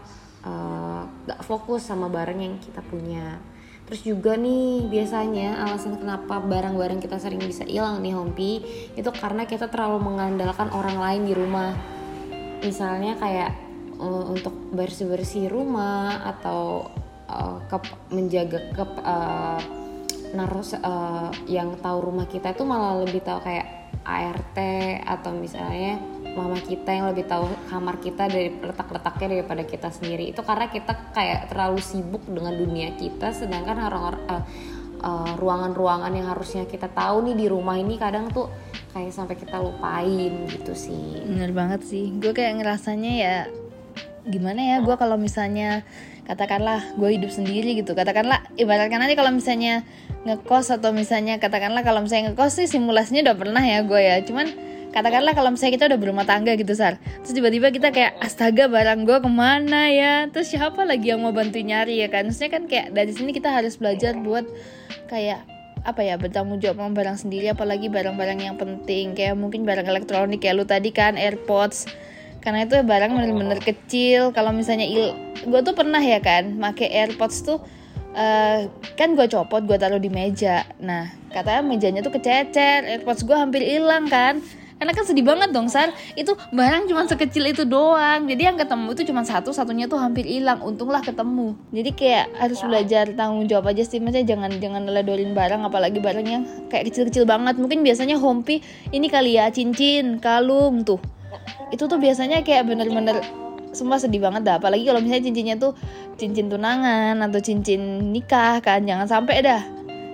uh, 0.45 1.03
gak 1.25 1.41
fokus 1.45 1.89
sama 1.89 2.13
barang 2.13 2.37
yang 2.37 2.61
kita 2.61 2.85
punya 2.85 3.41
Terus 3.85 4.01
juga 4.01 4.33
nih 4.41 4.89
biasanya 4.89 5.61
alasan 5.69 6.01
kenapa 6.01 6.41
barang-barang 6.41 7.05
kita 7.05 7.21
sering 7.21 7.45
bisa 7.45 7.69
hilang 7.69 8.01
nih 8.01 8.17
Hompi 8.17 8.65
itu 8.97 9.11
karena 9.13 9.45
kita 9.45 9.69
terlalu 9.69 10.09
mengandalkan 10.09 10.73
orang 10.73 10.97
lain 10.97 11.23
di 11.29 11.35
rumah. 11.37 11.77
Misalnya 12.65 13.21
kayak 13.21 13.53
uh, 14.01 14.25
untuk 14.33 14.57
bersih-bersih 14.73 15.53
rumah 15.53 16.25
atau 16.33 16.89
uh, 17.29 17.61
ke, 17.69 17.77
menjaga 18.09 18.73
ke 18.73 18.85
uh, 19.05 19.61
naruh 20.33 20.65
uh, 20.81 21.31
yang 21.47 21.77
tahu 21.79 22.11
rumah 22.11 22.27
kita 22.27 22.57
itu 22.57 22.65
malah 22.67 23.05
lebih 23.05 23.21
tahu 23.23 23.39
kayak 23.45 23.93
ART 24.03 24.59
atau 25.05 25.31
misalnya 25.33 26.01
mama 26.35 26.59
kita 26.61 26.91
yang 26.91 27.07
lebih 27.11 27.25
tahu 27.31 27.47
kamar 27.71 27.97
kita 28.03 28.29
dari 28.29 28.51
letak-letaknya 28.59 29.41
daripada 29.41 29.63
kita 29.65 29.89
sendiri. 29.91 30.31
Itu 30.31 30.43
karena 30.43 30.69
kita 30.69 31.15
kayak 31.15 31.55
terlalu 31.55 31.81
sibuk 31.81 32.23
dengan 32.27 32.55
dunia 32.55 32.93
kita 32.99 33.31
sedangkan 33.33 33.79
orang-orang 33.89 34.23
uh, 34.29 34.45
uh, 35.05 35.33
ruangan-ruangan 35.37 36.13
yang 36.17 36.29
harusnya 36.33 36.65
kita 36.65 36.89
tahu 36.91 37.31
nih 37.31 37.37
di 37.37 37.47
rumah 37.47 37.77
ini 37.77 38.01
kadang 38.01 38.33
tuh 38.33 38.49
kayak 38.97 39.13
sampai 39.13 39.37
kita 39.37 39.61
lupain 39.61 40.49
gitu 40.49 40.73
sih. 40.73 41.21
Bener 41.23 41.53
banget 41.53 41.85
sih. 41.85 42.15
Gue 42.17 42.33
kayak 42.33 42.65
ngerasanya 42.65 43.13
ya 43.13 43.37
gimana 44.25 44.61
ya 44.65 44.77
gue 44.81 44.97
kalau 44.97 45.21
misalnya 45.21 45.85
katakanlah 46.25 46.97
gue 46.97 47.11
hidup 47.21 47.29
sendiri 47.29 47.77
gitu. 47.77 47.93
Katakanlah 47.93 48.41
ibaratkan 48.57 48.97
nanti 48.97 49.15
kalau 49.15 49.31
misalnya 49.31 49.85
ngekos 50.25 50.73
atau 50.73 50.97
misalnya 50.97 51.37
katakanlah 51.37 51.85
kalau 51.85 52.01
misalnya 52.01 52.33
ngekos 52.33 52.65
sih 52.65 52.67
simulasinya 52.67 53.31
udah 53.31 53.37
pernah 53.37 53.65
ya 53.65 53.85
gue 53.85 54.01
ya. 54.01 54.17
Cuman 54.25 54.74
katakanlah 54.95 55.35
kalau 55.35 55.51
misalnya 55.51 55.75
kita 55.75 55.87
udah 55.91 55.99
berumah 55.99 56.23
tangga 56.23 56.55
gitu 56.55 56.71
sar. 56.71 57.03
Terus 57.27 57.35
tiba-tiba 57.35 57.75
kita 57.75 57.91
kayak 57.91 58.15
astaga 58.23 58.71
barang 58.71 59.03
gue 59.03 59.19
ke 59.19 59.31
mana 59.31 59.91
ya? 59.91 60.31
Terus 60.31 60.55
siapa 60.55 60.87
lagi 60.87 61.11
yang 61.11 61.27
mau 61.27 61.35
bantu 61.35 61.59
nyari 61.59 61.99
ya 61.99 62.07
kan? 62.07 62.31
Maksudnya 62.31 62.51
kan 62.55 62.63
kayak 62.71 62.95
dari 62.95 63.11
sini 63.11 63.35
kita 63.35 63.51
harus 63.51 63.75
belajar 63.75 64.15
buat 64.15 64.47
kayak 65.11 65.43
apa 65.85 66.01
ya 66.01 66.17
bertanggung 66.17 66.63
jawab 66.63 66.81
sama 66.81 66.97
barang 66.97 67.19
sendiri 67.21 67.51
apalagi 67.51 67.91
barang-barang 67.91 68.39
yang 68.39 68.55
penting. 68.55 69.19
Kayak 69.19 69.35
mungkin 69.35 69.67
barang 69.67 69.91
elektronik 69.91 70.39
kayak 70.39 70.63
lu 70.63 70.65
tadi 70.65 70.95
kan 70.95 71.19
AirPods. 71.19 71.91
Karena 72.39 72.63
itu 72.63 72.79
barang 72.79 73.11
bener-bener 73.11 73.59
kecil. 73.59 74.31
Kalau 74.31 74.55
misalnya 74.55 74.87
il 74.87 75.11
gue 75.43 75.61
tuh 75.67 75.75
pernah 75.75 75.99
ya 75.99 76.23
kan 76.23 76.55
make 76.55 76.87
AirPods 76.87 77.43
tuh 77.43 77.59
uh, 78.15 78.59
kan 78.95 79.09
gue 79.19 79.27
copot 79.27 79.67
gue 79.67 79.75
taruh 79.75 79.99
di 79.99 80.07
meja. 80.07 80.63
Nah 80.79 81.11
katanya 81.35 81.67
mejanya 81.67 82.01
tuh 82.07 82.15
kececer 82.15 82.87
AirPods 82.87 83.27
gue 83.27 83.35
hampir 83.35 83.67
hilang 83.67 84.07
kan 84.07 84.39
karena 84.75 84.91
kan 84.91 85.05
sedih 85.07 85.25
banget 85.25 85.55
dong 85.55 85.71
Sar. 85.71 85.95
Itu 86.19 86.35
barang 86.51 86.91
cuma 86.91 87.07
sekecil 87.07 87.47
itu 87.55 87.63
doang. 87.65 88.27
Jadi 88.27 88.43
yang 88.43 88.59
ketemu 88.59 88.93
itu 88.93 89.03
cuma 89.07 89.23
satu 89.23 89.55
satunya 89.55 89.87
tuh 89.87 90.03
hampir 90.03 90.27
hilang. 90.27 90.61
Untunglah 90.61 91.01
ketemu. 91.01 91.55
Jadi 91.71 91.91
kayak 91.95 92.27
harus 92.37 92.59
belajar 92.61 93.05
tanggung 93.15 93.47
jawab 93.47 93.71
aja 93.71 93.87
sih. 93.87 94.03
Maksudnya 94.03 94.35
jangan 94.35 94.51
jangan 94.59 94.83
ledorin 94.91 95.33
barang 95.33 95.63
apalagi 95.63 96.03
barang 96.03 96.27
yang 96.27 96.43
kayak 96.69 96.91
kecil-kecil 96.91 97.25
banget. 97.25 97.57
Mungkin 97.57 97.87
biasanya 97.87 98.19
hompi 98.19 98.61
ini 98.91 99.07
kali 99.07 99.39
ya 99.39 99.49
cincin 99.49 100.19
kalung 100.19 100.83
tuh. 100.83 100.99
Itu 101.71 101.87
tuh 101.87 101.97
biasanya 101.97 102.43
kayak 102.43 102.67
bener-bener 102.67 103.23
semua 103.73 104.03
sedih 104.03 104.23
banget 104.23 104.43
dah. 104.43 104.59
Apalagi 104.59 104.85
kalau 104.85 104.99
misalnya 104.99 105.25
cincinnya 105.31 105.57
tuh 105.57 105.73
cincin 106.19 106.51
tunangan 106.51 107.19
atau 107.23 107.39
cincin 107.39 108.11
nikah 108.11 108.59
kan. 108.59 108.83
Jangan 108.83 109.07
sampai 109.07 109.39
dah. 109.41 109.63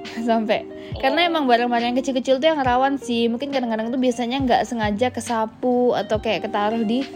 Sampai 0.28 0.64
karena 0.98 1.30
emang 1.30 1.46
barang-barang 1.46 1.94
yang 1.94 1.98
kecil-kecil 2.02 2.42
tuh 2.42 2.48
yang 2.50 2.58
rawan 2.58 2.98
sih. 2.98 3.30
Mungkin 3.30 3.54
kadang-kadang 3.54 3.94
tuh 3.94 4.00
biasanya 4.00 4.42
nggak 4.42 4.62
sengaja 4.66 5.14
kesapu 5.14 5.94
atau 5.94 6.18
kayak 6.18 6.50
ketaruh 6.50 6.82
di 6.82 7.06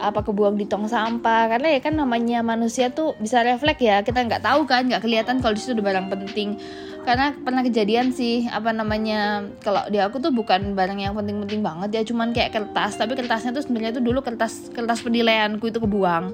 apa 0.00 0.24
kebuang 0.24 0.56
di 0.56 0.64
tong 0.64 0.88
sampah. 0.88 1.52
Karena 1.52 1.76
ya 1.76 1.80
kan 1.84 1.92
namanya 1.92 2.40
manusia 2.40 2.88
tuh 2.88 3.12
bisa 3.20 3.44
refleks 3.44 3.84
ya. 3.84 4.00
Kita 4.00 4.24
nggak 4.24 4.40
tahu 4.40 4.64
kan 4.64 4.88
nggak 4.88 5.04
kelihatan 5.04 5.44
kalau 5.44 5.52
di 5.52 5.60
situ 5.60 5.76
ada 5.76 5.84
barang 5.84 6.06
penting. 6.08 6.56
Karena 7.00 7.32
pernah 7.32 7.64
kejadian 7.64 8.12
sih 8.12 8.44
apa 8.48 8.72
namanya 8.72 9.44
kalau 9.64 9.88
di 9.88 9.96
aku 9.96 10.20
tuh 10.20 10.32
bukan 10.32 10.72
barang 10.72 11.00
yang 11.00 11.12
penting-penting 11.12 11.60
banget 11.60 11.90
ya. 11.92 12.02
Cuman 12.08 12.32
kayak 12.32 12.56
kertas. 12.56 12.96
Tapi 12.96 13.12
kertasnya 13.20 13.52
tuh 13.52 13.60
sebenarnya 13.60 14.00
tuh 14.00 14.04
dulu 14.04 14.24
kertas 14.24 14.72
kertas 14.72 15.04
penilaianku 15.04 15.68
itu 15.68 15.76
kebuang 15.76 16.32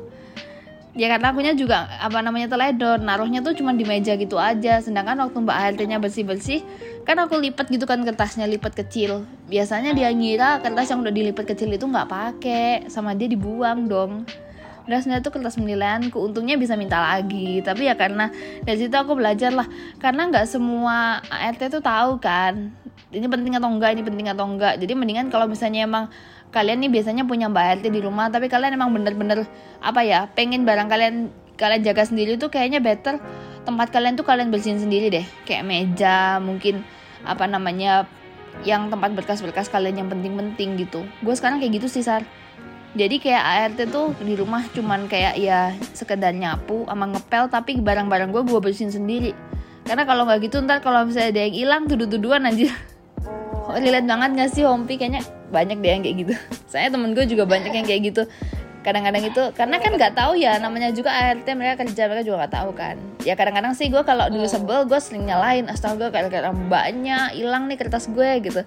ya 0.97 1.13
karena 1.13 1.29
akunya 1.31 1.53
juga 1.53 1.85
apa 2.01 2.25
namanya 2.25 2.49
teledor 2.49 2.97
naruhnya 3.05 3.45
tuh 3.45 3.53
cuma 3.53 3.77
di 3.77 3.85
meja 3.85 4.17
gitu 4.17 4.41
aja. 4.41 4.81
Sedangkan 4.81 5.21
waktu 5.21 5.37
mbak 5.45 5.57
ART-nya 5.57 6.01
bersih-bersih 6.01 6.65
kan 7.05 7.21
aku 7.21 7.37
lipat 7.39 7.69
gitu 7.69 7.85
kan 7.85 8.01
kertasnya 8.03 8.49
lipat 8.49 8.73
kecil. 8.73 9.29
Biasanya 9.47 9.93
dia 9.93 10.09
ngira 10.11 10.65
kertas 10.65 10.91
yang 10.91 11.05
udah 11.05 11.13
dilipat 11.13 11.45
kecil 11.53 11.69
itu 11.71 11.85
nggak 11.85 12.09
pakai 12.09 12.89
sama 12.89 13.13
dia 13.13 13.29
dibuang 13.29 13.87
dong. 13.87 14.25
Udah 14.89 15.03
sebenarnya 15.03 15.23
tuh 15.23 15.35
kertas 15.37 15.61
penilaianku 15.61 16.17
untungnya 16.17 16.57
bisa 16.57 16.75
minta 16.75 16.99
lagi. 16.99 17.61
Tapi 17.61 17.93
ya 17.93 17.95
karena 17.95 18.33
dari 18.65 18.79
situ 18.81 18.97
aku 18.97 19.15
belajar 19.15 19.53
lah. 19.53 19.69
Karena 20.01 20.33
nggak 20.33 20.49
semua 20.49 21.21
ART 21.29 21.61
tuh 21.69 21.85
tahu 21.85 22.19
kan 22.19 22.73
ini 23.15 23.27
penting 23.31 23.55
atau 23.55 23.71
enggak 23.71 23.95
ini 23.95 24.03
penting 24.03 24.27
atau 24.33 24.45
enggak. 24.49 24.75
Jadi 24.83 24.93
mendingan 24.97 25.29
kalau 25.31 25.47
misalnya 25.47 25.87
emang 25.87 26.11
kalian 26.55 26.83
nih 26.85 26.91
biasanya 26.91 27.25
punya 27.27 27.51
mbak 27.51 27.83
RT 27.83 27.93
di 27.93 28.01
rumah 28.01 28.31
tapi 28.33 28.47
kalian 28.51 28.79
emang 28.79 28.95
bener-bener 28.95 29.45
apa 29.83 30.01
ya 30.07 30.31
pengen 30.33 30.65
barang 30.65 30.89
kalian 30.89 31.15
kalian 31.57 31.83
jaga 31.83 32.05
sendiri 32.05 32.37
tuh 32.37 32.53
kayaknya 32.53 32.81
better 32.85 33.21
tempat 33.67 33.91
kalian 33.91 34.15
tuh 34.15 34.23
kalian 34.23 34.55
bersihin 34.55 34.79
sendiri 34.79 35.11
deh. 35.11 35.27
Kayak 35.43 35.67
meja 35.67 36.39
mungkin 36.39 36.87
apa 37.27 37.51
namanya 37.51 38.07
yang 38.63 38.89
tempat 38.89 39.13
berkas-berkas 39.13 39.69
kalian 39.69 40.07
yang 40.07 40.09
penting-penting 40.09 40.79
gitu. 40.81 41.03
Gue 41.21 41.35
sekarang 41.35 41.59
kayak 41.59 41.83
gitu 41.83 41.91
sih 41.91 42.07
sar. 42.07 42.23
Jadi 42.97 43.21
kayak 43.21 43.43
ART 43.45 43.79
tuh 43.93 44.17
di 44.25 44.39
rumah 44.39 44.65
cuman 44.73 45.05
kayak 45.11 45.37
ya 45.37 45.77
sekedar 45.93 46.33
nyapu 46.33 46.89
sama 46.89 47.13
ngepel 47.13 47.53
tapi 47.53 47.77
barang-barang 47.83 48.33
gue 48.33 48.43
gue 48.47 48.61
bersihin 48.63 48.95
sendiri. 48.95 49.37
Karena 49.85 50.09
kalau 50.09 50.25
nggak 50.25 50.49
gitu 50.49 50.63
ntar 50.65 50.81
kalau 50.81 51.05
misalnya 51.05 51.37
ada 51.37 51.41
yang 51.45 51.55
hilang 51.55 51.83
tuduh-tuduhan 51.91 52.47
oh, 52.49 52.55
relate 53.75 54.07
banget 54.07 54.31
gak 54.39 54.51
sih 54.55 54.63
Hompi? 54.63 54.95
Kayaknya 55.01 55.23
banyak 55.51 55.77
deh 55.83 55.91
yang 55.91 56.03
kayak 56.03 56.17
gitu. 56.23 56.33
Saya 56.73 56.91
temen 56.91 57.15
gue 57.15 57.25
juga 57.27 57.45
banyak 57.47 57.73
yang 57.73 57.87
kayak 57.87 58.03
gitu. 58.13 58.23
Kadang-kadang 58.87 59.27
itu 59.27 59.43
karena 59.59 59.83
kan 59.83 59.99
nggak 59.99 60.15
tahu 60.15 60.39
ya 60.39 60.63
namanya 60.63 60.95
juga 60.95 61.11
ART 61.11 61.43
mereka 61.59 61.83
kerja 61.83 62.07
mereka 62.07 62.23
juga 62.23 62.37
nggak 62.47 62.55
tahu 62.55 62.71
kan. 62.71 62.97
Ya 63.27 63.35
kadang-kadang 63.35 63.75
sih 63.75 63.91
gue 63.91 63.99
kalau 64.07 64.31
dulu 64.31 64.47
sebel 64.47 64.87
gue 64.87 65.01
sering 65.03 65.27
nyalain 65.27 65.67
astaga 65.67 66.15
kayak 66.15 66.31
kayak 66.31 66.55
mbaknya 66.55 67.35
hilang 67.35 67.67
nih 67.67 67.83
kertas 67.83 68.07
gue 68.07 68.47
gitu. 68.47 68.63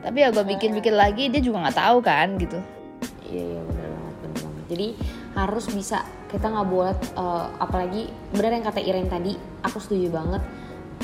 Tapi 0.00 0.16
ya 0.24 0.32
gue 0.32 0.40
bikin-bikin 0.40 0.96
lagi 0.96 1.28
dia 1.28 1.44
juga 1.44 1.68
nggak 1.68 1.76
tahu 1.76 1.98
kan 2.00 2.40
gitu. 2.40 2.56
Iya 3.28 3.44
iya 3.44 3.60
benar 3.60 3.88
banget 3.92 4.14
benar 4.24 4.38
banget. 4.40 4.64
Jadi 4.72 4.88
harus 5.36 5.64
bisa 5.68 5.98
kita 6.32 6.46
nggak 6.48 6.68
boleh 6.72 6.96
uh, 7.20 7.52
apalagi 7.60 8.08
benar 8.32 8.56
yang 8.56 8.64
kata 8.64 8.80
Iren 8.80 9.12
tadi 9.12 9.36
aku 9.60 9.76
setuju 9.76 10.16
banget 10.16 10.40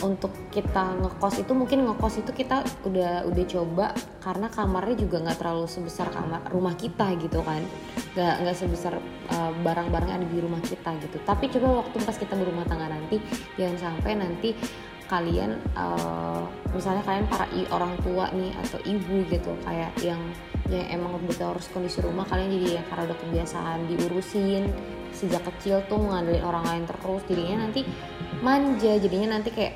untuk 0.01 0.33
kita 0.49 0.97
ngekos 1.05 1.45
itu 1.45 1.53
mungkin 1.53 1.85
ngekos 1.85 2.25
itu 2.25 2.33
kita 2.33 2.65
udah 2.89 3.29
udah 3.29 3.45
coba 3.45 3.87
karena 4.25 4.49
kamarnya 4.49 4.97
juga 5.05 5.21
nggak 5.21 5.39
terlalu 5.39 5.69
sebesar 5.69 6.09
kamar 6.09 6.49
rumah 6.49 6.73
kita 6.73 7.13
gitu 7.21 7.45
kan. 7.45 7.61
Nggak 8.17 8.35
nggak 8.47 8.57
sebesar 8.57 8.97
uh, 9.29 9.53
barang-barang 9.61 10.11
ada 10.17 10.27
di 10.27 10.39
rumah 10.41 10.65
kita 10.65 10.97
gitu. 11.05 11.21
Tapi 11.23 11.53
coba 11.53 11.85
waktu 11.85 11.97
pas 12.03 12.17
kita 12.17 12.35
berumah 12.35 12.65
tangga 12.65 12.89
nanti 12.89 13.21
jangan 13.61 13.77
sampai 13.79 14.13
nanti 14.17 14.51
kalian 15.13 15.61
uh, 15.77 16.49
misalnya 16.73 17.05
kalian 17.05 17.29
para 17.29 17.45
orang 17.69 17.93
tua 18.01 18.33
nih 18.33 18.49
atau 18.65 18.81
ibu 18.89 19.29
gitu 19.29 19.53
kayak 19.61 19.93
yang 20.01 20.21
yang 20.73 20.89
emang 20.89 21.21
betul 21.29 21.53
harus 21.53 21.69
kondisi 21.69 22.01
rumah 22.01 22.25
kalian 22.25 22.49
jadi 22.49 22.81
ya 22.81 22.83
karena 22.89 23.13
udah 23.13 23.19
kebiasaan 23.21 23.79
diurusin 23.93 24.73
sejak 25.13 25.45
kecil 25.47 25.85
tuh 25.87 26.01
ngandelin 26.01 26.45
orang 26.45 26.65
lain 26.65 26.85
terus. 26.89 27.23
Jadinya 27.29 27.69
nanti 27.69 27.87
manja 28.43 28.93
jadinya 28.99 29.39
nanti 29.39 29.55
kayak 29.55 29.75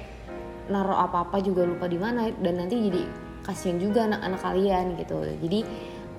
naruh 0.67 0.99
apa-apa 0.99 1.39
juga 1.45 1.63
lupa 1.63 1.87
di 1.87 1.99
mana 2.01 2.27
dan 2.43 2.59
nanti 2.59 2.75
jadi 2.91 3.03
kasihan 3.47 3.79
juga 3.79 4.11
anak-anak 4.11 4.41
kalian 4.43 4.85
gitu. 4.99 5.17
Jadi 5.23 5.61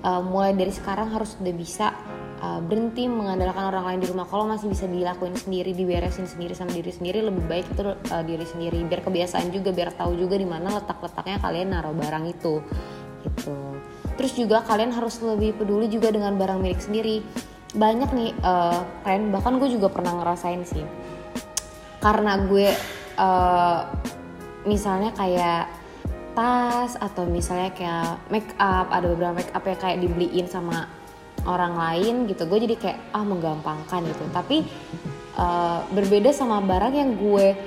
uh, 0.02 0.22
mulai 0.24 0.56
dari 0.56 0.72
sekarang 0.72 1.12
harus 1.12 1.36
udah 1.36 1.54
bisa 1.54 1.92
uh, 2.40 2.60
berhenti 2.64 3.04
mengandalkan 3.04 3.68
orang 3.68 3.84
lain 3.92 4.00
di 4.00 4.08
rumah. 4.08 4.24
Kalau 4.24 4.48
masih 4.48 4.72
bisa 4.72 4.88
dilakuin 4.88 5.36
sendiri 5.36 5.76
diberesin 5.76 6.24
sendiri 6.24 6.56
sama 6.56 6.72
diri 6.72 6.88
sendiri 6.88 7.20
lebih 7.20 7.44
baik 7.44 7.66
itu 7.68 7.82
uh, 7.84 8.24
diri 8.24 8.46
sendiri. 8.48 8.80
Biar 8.88 9.04
kebiasaan 9.04 9.52
juga 9.52 9.70
biar 9.76 9.92
tahu 9.92 10.16
juga 10.16 10.40
di 10.40 10.48
mana 10.48 10.80
letak-letaknya 10.80 11.38
kalian 11.44 11.68
naruh 11.76 11.92
barang 11.92 12.24
itu 12.30 12.64
gitu. 13.28 13.56
Terus 14.18 14.32
juga 14.34 14.66
kalian 14.66 14.90
harus 14.94 15.22
lebih 15.22 15.54
peduli 15.54 15.86
juga 15.86 16.10
dengan 16.10 16.34
barang 16.34 16.58
milik 16.58 16.80
sendiri 16.82 17.22
banyak 17.74 18.10
nih 18.14 18.30
uh, 18.40 18.80
friend. 19.04 19.34
Bahkan 19.34 19.60
gue 19.60 19.68
juga 19.76 19.92
pernah 19.92 20.16
ngerasain 20.16 20.62
sih. 20.64 20.84
Karena 21.98 22.38
gue 22.46 22.72
uh, 23.18 23.80
misalnya 24.64 25.12
kayak 25.12 25.68
tas 26.38 26.94
atau 27.02 27.26
misalnya 27.26 27.74
kayak 27.74 28.30
make 28.30 28.54
up 28.62 28.86
ada 28.94 29.10
beberapa 29.10 29.42
make 29.42 29.50
up 29.50 29.64
yang 29.66 29.80
kayak 29.80 29.98
dibeliin 29.98 30.46
sama 30.46 30.86
orang 31.48 31.74
lain 31.74 32.30
gitu 32.30 32.46
gue 32.46 32.58
jadi 32.62 32.76
kayak 32.78 32.98
ah 33.12 33.26
menggampangkan 33.26 34.06
gitu. 34.06 34.24
Tapi 34.30 34.62
uh, 35.36 35.82
berbeda 35.92 36.30
sama 36.30 36.62
barang 36.62 36.94
yang 36.94 37.18
gue 37.18 37.58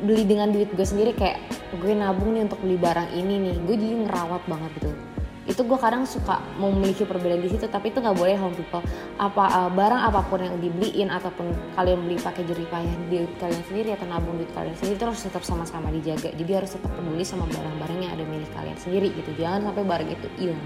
beli 0.00 0.24
dengan 0.26 0.50
duit 0.50 0.72
gue 0.72 0.86
sendiri 0.86 1.12
kayak 1.14 1.38
gue 1.76 1.92
nabung 1.92 2.34
nih 2.34 2.48
untuk 2.48 2.58
beli 2.64 2.80
barang 2.80 3.12
ini 3.12 3.52
nih. 3.52 3.56
Gue 3.62 3.76
jadi 3.76 3.94
ngerawat 4.08 4.42
banget 4.48 4.72
gitu 4.80 5.13
itu 5.54 5.62
gue 5.62 5.78
kadang 5.78 6.02
suka 6.02 6.42
memiliki 6.58 7.06
perbedaan 7.06 7.38
di 7.38 7.46
situ 7.46 7.70
tapi 7.70 7.94
itu 7.94 8.02
nggak 8.02 8.18
boleh 8.18 8.34
home 8.34 8.58
people 8.58 8.82
apa 9.22 9.44
uh, 9.54 9.70
barang 9.70 10.02
apa 10.10 10.20
pun 10.26 10.42
yang 10.42 10.58
dibeliin 10.58 11.14
ataupun 11.14 11.54
kalian 11.78 12.02
beli 12.02 12.18
pakai 12.18 12.42
jerih 12.42 12.66
payah 12.66 12.94
di 13.06 13.22
kalian 13.38 13.62
sendiri 13.70 13.94
atau 13.94 14.10
nabung 14.10 14.34
duit 14.34 14.50
kalian 14.50 14.74
sendiri 14.74 14.98
itu 14.98 15.06
harus 15.06 15.22
tetap 15.22 15.42
sama-sama 15.46 15.94
dijaga. 15.94 16.34
Jadi 16.34 16.52
harus 16.52 16.74
tetap 16.74 16.90
peduli 16.90 17.22
sama 17.22 17.46
barang-barang 17.46 17.98
yang 18.02 18.12
ada 18.18 18.24
milik 18.26 18.50
kalian 18.50 18.74
sendiri 18.74 19.08
gitu. 19.14 19.30
Jangan 19.38 19.70
sampai 19.70 19.84
barang 19.86 20.08
itu 20.10 20.28
hilang. 20.42 20.62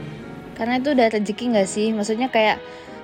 Karena 0.57 0.75
itu 0.81 0.89
udah 0.97 1.07
rezeki 1.13 1.45
nggak 1.53 1.69
sih? 1.69 1.87
Maksudnya 1.93 2.29
kayak 2.33 2.59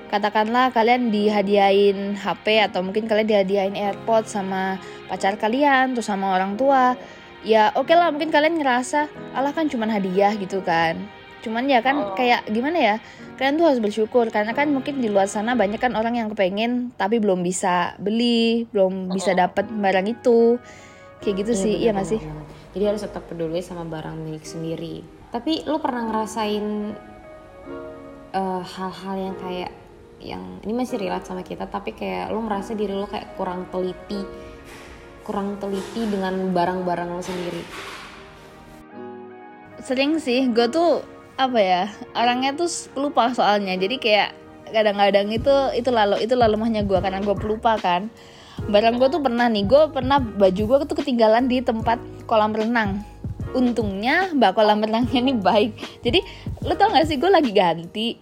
katakanlah 0.09 0.73
kalian 0.73 1.13
dihadiahin 1.13 2.17
HP 2.17 2.65
atau 2.65 2.81
mungkin 2.81 3.05
kalian 3.05 3.29
dihadiahin 3.29 3.77
AirPods 3.77 4.33
sama 4.33 4.81
pacar 5.11 5.37
kalian 5.37 5.93
tuh 5.93 6.05
sama 6.07 6.33
orang 6.33 6.55
tua 6.55 6.95
ya 7.43 7.75
oke 7.75 7.91
okay 7.91 7.97
lah 7.99 8.15
mungkin 8.15 8.31
kalian 8.31 8.57
ngerasa 8.57 9.11
Allah 9.35 9.51
kan 9.51 9.67
cuma 9.67 9.91
hadiah 9.91 10.31
gitu 10.39 10.63
kan 10.63 11.03
cuman 11.45 11.69
ya 11.69 11.85
kan 11.85 11.97
oh. 12.01 12.17
kayak 12.17 12.49
gimana 12.49 12.79
ya 12.81 12.97
kalian 13.37 13.61
tuh 13.61 13.67
harus 13.69 13.81
bersyukur. 13.85 14.33
Karena 14.33 14.57
kan 14.57 14.73
mungkin 14.73 15.05
di 15.05 15.13
luar 15.13 15.29
sana 15.29 15.53
banyak 15.53 15.77
kan 15.77 15.93
orang 15.93 16.17
yang 16.17 16.29
kepengen 16.33 16.97
tapi 16.97 17.21
belum 17.21 17.45
bisa 17.45 17.95
beli 18.01 18.65
belum 18.73 19.13
bisa 19.13 19.37
dapat 19.37 19.69
barang 19.69 20.07
itu. 20.09 20.57
Kayak 21.21 21.35
gitu 21.45 21.53
ya, 21.53 21.61
sih 21.61 21.75
iya 21.85 21.91
nggak 21.93 22.09
sih? 22.09 22.21
jadi 22.75 22.91
harus 22.91 23.07
tetap 23.07 23.31
peduli 23.31 23.63
sama 23.63 23.87
barang 23.87 24.19
milik 24.19 24.43
sendiri. 24.43 25.07
Tapi 25.31 25.63
lu 25.63 25.79
pernah 25.79 26.11
ngerasain 26.11 26.67
eh, 28.35 28.63
hal-hal 28.67 29.15
uh, 29.15 29.23
yang 29.31 29.37
kayak 29.39 29.71
yang 30.25 30.43
ini 30.67 30.73
masih 30.75 30.99
relate 30.99 31.29
sama 31.29 31.45
kita 31.45 31.69
tapi 31.69 31.93
kayak 31.95 32.33
lu 32.33 32.43
merasa 32.43 32.73
diri 32.73 32.97
lu 32.97 33.07
kayak 33.07 33.37
kurang 33.37 33.69
teliti 33.69 34.25
kurang 35.25 35.57
teliti 35.57 36.05
dengan 36.05 36.53
barang-barang 36.53 37.09
lo 37.17 37.23
sendiri? 37.25 37.63
Sering 39.81 40.21
sih 40.21 40.53
gue 40.53 40.69
tuh 40.69 41.14
apa 41.35 41.59
ya 41.59 41.83
orangnya 42.15 42.55
tuh 42.55 42.71
pelupa 42.95 43.35
soalnya. 43.35 43.75
Jadi 43.75 43.99
kayak 43.99 44.31
kadang-kadang 44.71 45.31
itu 45.31 45.55
itu 45.75 45.91
lalu 45.91 46.23
itu 46.23 46.35
lalu 46.35 46.59
mahnya 46.59 46.83
gue 46.87 46.99
karena 46.99 47.19
gue 47.23 47.35
pelupa 47.35 47.79
kan. 47.79 48.11
Barang 48.71 49.03
gue 49.03 49.09
tuh 49.11 49.19
pernah 49.19 49.51
nih 49.51 49.67
gue 49.67 49.83
pernah 49.91 50.23
baju 50.23 50.63
gue 50.63 50.79
tuh 50.87 50.99
ketinggalan 51.03 51.51
di 51.51 51.59
tempat 51.61 51.99
kolam 52.31 52.55
renang. 52.55 53.03
Untungnya 53.55 54.31
mbak 54.35 54.55
kolam 54.55 54.83
renangnya 54.83 55.19
ini 55.19 55.35
baik. 55.35 55.75
Jadi 56.07 56.23
lo 56.63 56.75
tau 56.79 56.91
gak 56.95 57.07
sih 57.11 57.19
gue 57.19 57.31
lagi 57.31 57.51
ganti. 57.51 58.19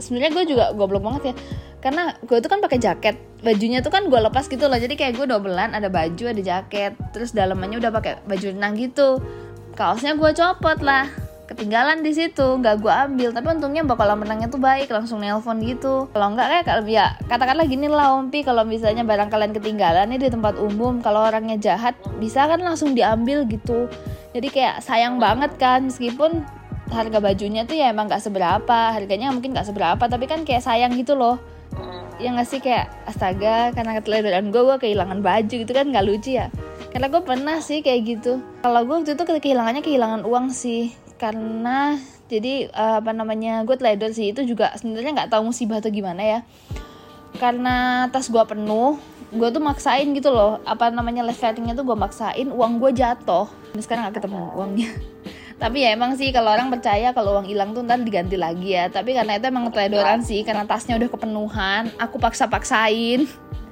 Sebenarnya 0.00 0.32
gue 0.32 0.44
juga 0.56 0.64
goblok 0.76 1.04
banget 1.04 1.22
ya. 1.32 1.34
Karena 1.80 2.12
gue 2.20 2.38
tuh 2.44 2.48
kan 2.52 2.60
pakai 2.60 2.76
jaket. 2.76 3.16
Bajunya 3.40 3.80
tuh 3.80 3.88
kan 3.88 4.04
gue 4.08 4.20
lepas 4.20 4.44
gitu 4.48 4.68
loh. 4.68 4.76
Jadi 4.76 5.00
kayak 5.00 5.16
gue 5.16 5.26
dobelan 5.28 5.72
ada 5.72 5.88
baju 5.88 6.24
ada 6.28 6.40
jaket. 6.44 6.92
Terus 7.16 7.32
dalamannya 7.32 7.80
udah 7.80 7.92
pakai 7.92 8.20
baju 8.28 8.46
renang 8.52 8.76
gitu. 8.76 9.20
Kaosnya 9.76 10.12
gue 10.16 10.30
copot 10.36 10.76
lah 10.84 11.08
ketinggalan 11.50 12.06
di 12.06 12.14
situ 12.14 12.62
nggak 12.62 12.78
gue 12.78 12.94
ambil. 12.94 13.34
Tapi 13.34 13.46
untungnya 13.50 13.82
mbak 13.82 13.98
kolam 13.98 14.22
renangnya 14.22 14.46
tuh 14.46 14.62
baik 14.62 14.86
langsung 14.94 15.18
nelpon 15.18 15.58
gitu. 15.66 16.06
Kalau 16.14 16.26
nggak 16.30 16.46
kayak 16.46 16.64
kalau 16.70 16.82
ya 16.86 17.18
katakanlah 17.26 17.66
gini 17.66 17.90
lah 17.90 18.14
ompi 18.14 18.46
kalau 18.46 18.62
misalnya 18.62 19.02
barang 19.02 19.28
kalian 19.34 19.50
ketinggalan 19.50 20.06
nih 20.14 20.20
di 20.22 20.28
tempat 20.30 20.54
umum 20.62 21.02
kalau 21.02 21.26
orangnya 21.26 21.58
jahat 21.58 21.98
bisa 22.22 22.46
kan 22.46 22.62
langsung 22.62 22.94
diambil 22.94 23.42
gitu. 23.50 23.90
Jadi 24.30 24.46
kayak 24.46 24.86
sayang 24.86 25.18
banget 25.18 25.50
kan 25.58 25.90
meskipun 25.90 26.46
harga 26.90 27.18
bajunya 27.18 27.66
tuh 27.66 27.74
ya 27.78 27.90
emang 27.90 28.06
nggak 28.06 28.22
seberapa 28.22 28.94
harganya 28.94 29.30
mungkin 29.34 29.54
nggak 29.54 29.66
seberapa 29.66 30.04
tapi 30.06 30.30
kan 30.30 30.46
kayak 30.46 30.62
sayang 30.62 30.94
gitu 30.94 31.18
loh. 31.18 31.42
Yang 32.22 32.46
ngasih 32.46 32.58
kayak 32.62 32.86
astaga 33.10 33.74
karena 33.74 33.98
keteledoran 33.98 34.54
gue 34.54 34.62
gue 34.62 34.76
kehilangan 34.86 35.18
baju 35.18 35.54
gitu 35.66 35.72
kan 35.74 35.90
nggak 35.90 36.06
lucu 36.06 36.38
ya. 36.38 36.46
Karena 36.94 37.10
gue 37.10 37.22
pernah 37.22 37.58
sih 37.58 37.82
kayak 37.82 38.00
gitu. 38.06 38.38
Kalau 38.62 38.86
gue 38.86 38.94
waktu 39.02 39.18
itu 39.18 39.24
kehilangannya 39.26 39.82
kehilangan 39.82 40.22
uang 40.22 40.54
sih 40.54 41.09
karena 41.20 42.00
jadi 42.32 42.72
uh, 42.72 43.04
apa 43.04 43.12
namanya 43.12 43.60
gue 43.68 43.76
teledor 43.76 44.16
sih. 44.16 44.32
Itu 44.32 44.48
juga 44.48 44.72
sebenarnya 44.80 45.12
nggak 45.12 45.30
tahu 45.36 45.52
musibah 45.52 45.84
atau 45.84 45.92
gimana 45.92 46.24
ya. 46.24 46.40
Karena 47.36 48.08
tas 48.08 48.32
gue 48.32 48.40
penuh 48.48 48.96
gue 49.30 49.48
tuh 49.52 49.60
maksain 49.60 50.08
gitu 50.16 50.32
loh. 50.32 50.64
Apa 50.64 50.88
namanya 50.88 51.20
leveringnya 51.28 51.76
tuh 51.76 51.84
gue 51.84 51.96
maksain 51.98 52.48
uang 52.48 52.80
gue 52.80 52.90
jatuh. 52.96 53.52
Dan 53.76 53.80
sekarang 53.84 54.08
nggak 54.08 54.24
ketemu 54.24 54.40
uangnya. 54.56 54.90
Tapi 55.62 55.84
ya 55.84 55.92
emang 55.92 56.16
sih 56.16 56.32
kalau 56.32 56.56
orang 56.56 56.72
percaya 56.72 57.12
kalau 57.12 57.36
uang 57.36 57.44
hilang 57.44 57.76
tuh 57.76 57.84
ntar 57.84 58.00
diganti 58.00 58.40
lagi 58.40 58.72
ya. 58.72 58.88
Tapi 58.88 59.12
karena 59.12 59.36
itu 59.36 59.44
emang 59.52 59.68
teledoran 59.68 60.24
sih 60.24 60.40
karena 60.40 60.64
tasnya 60.64 60.96
udah 60.96 61.10
kepenuhan 61.12 61.92
aku 62.00 62.16
paksa-paksain. 62.16 63.28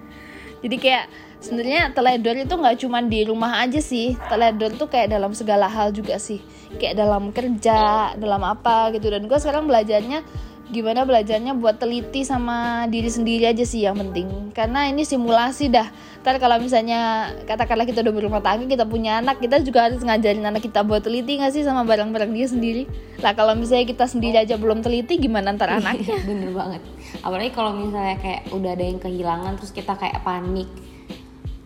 Jadi 0.62 0.76
kayak 0.76 1.08
sebenarnya 1.38 1.94
teledor 1.94 2.36
itu 2.36 2.54
nggak 2.54 2.76
cuma 2.82 2.98
di 3.02 3.20
rumah 3.26 3.62
aja 3.62 3.78
sih. 3.78 4.18
Teledor 4.28 4.74
tuh 4.74 4.88
kayak 4.90 5.14
dalam 5.14 5.32
segala 5.34 5.70
hal 5.70 5.94
juga 5.94 6.18
sih. 6.18 6.42
Kayak 6.76 7.00
dalam 7.00 7.30
kerja 7.30 8.12
dalam 8.18 8.42
apa 8.44 8.92
gitu. 8.94 9.08
Dan 9.08 9.26
gue 9.30 9.38
sekarang 9.38 9.70
belajarnya 9.70 10.22
gimana 10.68 11.08
belajarnya 11.08 11.56
buat 11.56 11.80
teliti 11.80 12.28
sama 12.28 12.84
diri 12.92 13.08
sendiri 13.08 13.48
aja 13.48 13.64
sih 13.64 13.88
yang 13.88 13.96
penting. 13.96 14.52
Karena 14.52 14.84
ini 14.92 15.00
simulasi 15.00 15.72
dah. 15.72 15.88
Ntar 16.20 16.36
kalau 16.36 16.60
misalnya 16.60 17.32
katakanlah 17.48 17.88
kita 17.88 18.04
udah 18.04 18.12
berumah 18.12 18.42
tangga 18.44 18.68
kita 18.68 18.84
punya 18.84 19.24
anak 19.24 19.40
kita 19.40 19.64
juga 19.64 19.88
harus 19.88 20.04
ngajarin 20.04 20.44
anak 20.44 20.60
kita 20.60 20.84
buat 20.84 21.00
teliti 21.00 21.40
nggak 21.40 21.56
sih 21.56 21.64
sama 21.64 21.88
barang-barang 21.88 22.28
dia 22.36 22.46
sendiri? 22.52 22.84
Lah 23.24 23.32
kalau 23.32 23.56
misalnya 23.56 23.88
kita 23.88 24.04
sendiri 24.04 24.36
aja 24.44 24.60
belum 24.60 24.84
teliti 24.84 25.16
gimana 25.16 25.56
ntar 25.56 25.72
anaknya? 25.72 26.20
Bener 26.28 26.52
banget. 26.52 26.84
Apalagi 27.24 27.50
kalau 27.56 27.72
misalnya 27.72 28.20
kayak 28.20 28.52
udah 28.52 28.70
ada 28.76 28.84
yang 28.84 29.00
kehilangan 29.00 29.56
terus 29.56 29.72
kita 29.72 29.96
kayak 29.96 30.20
panik 30.20 30.68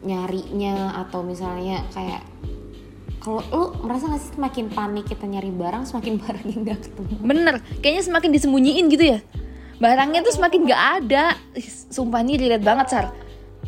nyarinya 0.02 0.98
atau 1.06 1.22
misalnya 1.22 1.82
kayak 1.94 2.22
kalau 3.22 3.38
lu 3.54 3.86
merasa 3.86 4.10
gak 4.10 4.18
sih 4.18 4.34
semakin 4.34 4.66
panik 4.74 5.06
kita 5.06 5.30
nyari 5.30 5.54
barang 5.54 5.86
semakin 5.86 6.18
barang 6.22 6.46
yang 6.50 6.62
gak 6.66 6.80
ketemu? 6.90 7.14
Bener 7.22 7.54
kayaknya 7.78 8.02
semakin 8.02 8.30
disembunyiin 8.34 8.86
gitu 8.90 9.04
ya. 9.16 9.18
Barangnya 9.78 10.26
tuh 10.26 10.34
semakin 10.34 10.66
gak 10.66 10.82
ada. 11.02 11.38
Sumpah 11.90 12.22
ini 12.22 12.38
relate 12.38 12.66
banget 12.66 12.86
sar. 12.90 13.06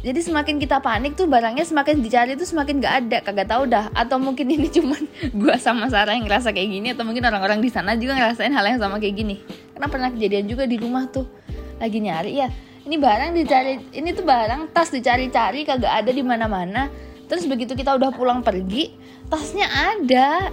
Jadi 0.05 0.21
semakin 0.21 0.61
kita 0.61 0.85
panik 0.85 1.17
tuh 1.17 1.25
barangnya 1.25 1.65
semakin 1.65 2.05
dicari 2.05 2.35
tuh 2.35 2.47
semakin 2.47 2.83
gak 2.83 2.95
ada. 3.07 3.19
Kagak 3.23 3.47
tahu 3.47 3.71
dah. 3.71 3.95
Atau 3.95 4.19
mungkin 4.19 4.51
ini 4.51 4.67
cuman 4.77 5.07
gua 5.39 5.55
sama 5.59 5.87
Sarah 5.87 6.19
yang 6.19 6.27
ngerasa 6.27 6.51
kayak 6.51 6.69
gini 6.71 6.89
atau 6.91 7.07
mungkin 7.07 7.23
orang-orang 7.23 7.63
di 7.63 7.71
sana 7.71 7.95
juga 7.95 8.19
ngerasain 8.19 8.51
hal 8.51 8.67
yang 8.75 8.83
sama 8.83 8.99
kayak 8.99 9.15
gini. 9.15 9.39
Karena 9.75 9.87
pernah 9.87 10.09
kejadian 10.11 10.51
juga 10.51 10.67
di 10.67 10.77
rumah 10.83 11.07
tuh. 11.11 11.31
Lagi 11.79 11.99
nyari 11.99 12.33
ya 12.43 12.51
ini 12.85 12.97
barang 13.01 13.33
dicari 13.33 13.81
ini 13.97 14.13
tuh 14.13 14.25
barang 14.29 14.73
tas 14.77 14.93
dicari-cari 14.93 15.65
kagak 15.65 16.05
ada 16.05 16.11
di 16.13 16.21
mana-mana. 16.21 16.93
Terus 17.25 17.49
begitu 17.49 17.73
kita 17.73 17.97
udah 17.97 18.13
pulang 18.13 18.45
pergi 18.45 18.93
tasnya 19.33 19.65
ada. 19.69 20.53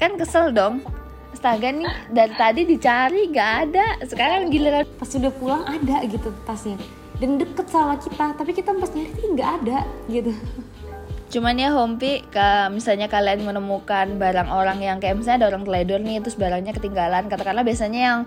Kan 0.00 0.16
kesel 0.16 0.56
dong. 0.56 0.80
Astaga 1.28 1.68
nih 1.68 1.92
dari 2.08 2.34
tadi 2.40 2.60
dicari 2.64 3.28
gak 3.28 3.50
ada. 3.68 4.00
Sekarang 4.08 4.48
giliran 4.48 4.88
pas 4.96 5.12
udah 5.12 5.32
pulang 5.36 5.62
ada 5.68 6.00
gitu 6.08 6.32
tasnya. 6.48 6.80
Dan 7.20 7.36
deket 7.36 7.68
sama 7.68 8.00
kita 8.00 8.32
tapi 8.32 8.50
kita 8.56 8.72
pas 8.72 8.88
nyari 8.94 9.22
nggak 9.34 9.50
ada 9.62 9.78
gitu 10.06 10.32
cuman 11.28 11.60
ya 11.60 11.76
Hompi 11.76 12.24
ke 12.24 12.72
misalnya 12.72 13.04
kalian 13.04 13.44
menemukan 13.44 14.16
barang 14.16 14.48
orang 14.48 14.80
yang 14.80 14.96
kayak 14.96 15.20
misalnya 15.20 15.44
ada 15.44 15.48
orang 15.52 15.68
teledor 15.68 16.00
nih 16.00 16.24
terus 16.24 16.40
barangnya 16.40 16.72
ketinggalan 16.72 17.28
katakanlah 17.28 17.60
biasanya 17.60 18.00
yang 18.00 18.20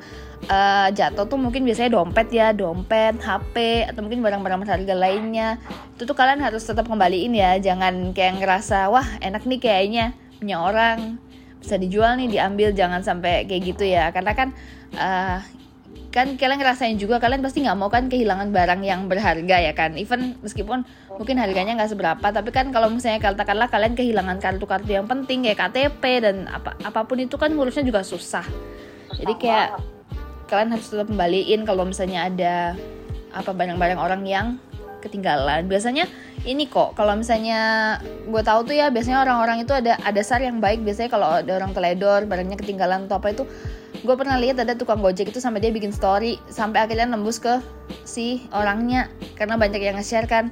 uh, 0.46 0.88
jatuh 0.93 1.25
tuh 1.25 1.41
mungkin 1.41 1.65
biasanya 1.65 1.98
dompet 1.98 2.29
ya 2.29 2.53
dompet 2.53 3.17
HP 3.17 3.89
atau 3.89 4.05
mungkin 4.05 4.22
barang-barang 4.22 4.60
berharga 4.62 4.96
lainnya. 4.96 5.58
Itu 5.98 6.05
tuh 6.05 6.13
kalian 6.13 6.46
harus 6.46 6.62
tetap 6.62 6.86
kembaliin 6.86 7.34
ya 7.34 7.58
jangan 7.58 8.13
kayak 8.13 8.38
ngerasa 8.38 8.93
wah 8.93 9.05
enak 9.17 9.50
nih 9.50 9.60
kayaknya 9.62 10.05
punya 10.38 10.62
orang 10.62 11.17
bisa 11.58 11.81
dijual 11.81 12.13
nih 12.22 12.29
diambil. 12.29 12.70
Jangan 12.74 13.01
sampai 13.01 13.50
kayak 13.50 13.62
gitu 13.75 13.84
ya 13.89 14.13
karena 14.13 14.38
kan 14.38 14.53
uh, 14.93 15.41
kan 16.12 16.36
kalian 16.36 16.60
ngerasain 16.60 17.00
juga 17.00 17.24
kalian 17.24 17.39
pasti 17.39 17.63
nggak 17.63 17.77
mau 17.80 17.88
kan 17.88 18.12
kehilangan 18.12 18.51
barang 18.51 18.84
yang 18.84 19.08
berharga 19.08 19.58
ya 19.63 19.72
kan? 19.72 19.96
Even 19.96 20.36
meskipun 20.44 20.84
mungkin 21.15 21.39
harganya 21.39 21.80
nggak 21.80 21.96
seberapa 21.96 22.27
tapi 22.36 22.51
kan 22.51 22.68
kalau 22.75 22.91
misalnya 22.91 23.24
katakanlah 23.24 23.72
kalian 23.72 23.96
kehilangan 23.96 24.44
kartu-kartu 24.44 24.91
yang 24.91 25.08
penting 25.08 25.48
kayak 25.48 25.72
KTP 25.72 26.03
dan 26.20 26.36
apa 26.51 26.75
apa 26.84 27.08
pun 27.08 27.15
itu 27.24 27.39
kan 27.39 27.56
ngurusnya 27.56 27.88
juga 27.88 28.03
susah. 28.03 28.44
Jadi 29.15 29.34
kayak 29.39 29.80
kalian 30.51 30.75
harus 30.75 30.91
tetap 30.91 31.08
kembaliin 31.08 31.63
kalau 31.63 31.88
misalnya 31.88 32.27
ada 32.27 32.56
apa 33.32 33.51
barang-barang 33.56 34.00
orang 34.00 34.22
yang 34.27 34.48
ketinggalan. 35.00 35.65
Biasanya 35.72 36.12
ini 36.42 36.66
kok 36.66 36.98
kalau 36.98 37.14
misalnya 37.14 37.98
gue 38.02 38.42
tahu 38.42 38.66
tuh 38.66 38.74
ya 38.74 38.90
biasanya 38.90 39.22
orang-orang 39.22 39.62
itu 39.62 39.74
ada 39.78 39.98
ada 40.02 40.22
sar 40.26 40.42
yang 40.42 40.58
baik. 40.58 40.82
Biasanya 40.82 41.10
kalau 41.14 41.30
ada 41.42 41.52
orang 41.54 41.72
teledor 41.74 42.26
barangnya 42.26 42.58
ketinggalan 42.58 43.06
atau 43.06 43.22
apa 43.22 43.34
itu 43.34 43.44
gue 44.02 44.16
pernah 44.18 44.42
lihat 44.42 44.58
ada 44.58 44.74
tukang 44.74 45.04
gojek 45.06 45.30
itu 45.30 45.38
sampai 45.38 45.62
dia 45.62 45.70
bikin 45.70 45.94
story 45.94 46.42
sampai 46.50 46.82
akhirnya 46.82 47.14
nembus 47.14 47.38
ke 47.38 47.62
si 48.08 48.50
orangnya 48.50 49.12
karena 49.38 49.60
banyak 49.60 49.82
yang 49.82 49.98
nge-share 50.02 50.26
kan. 50.26 50.50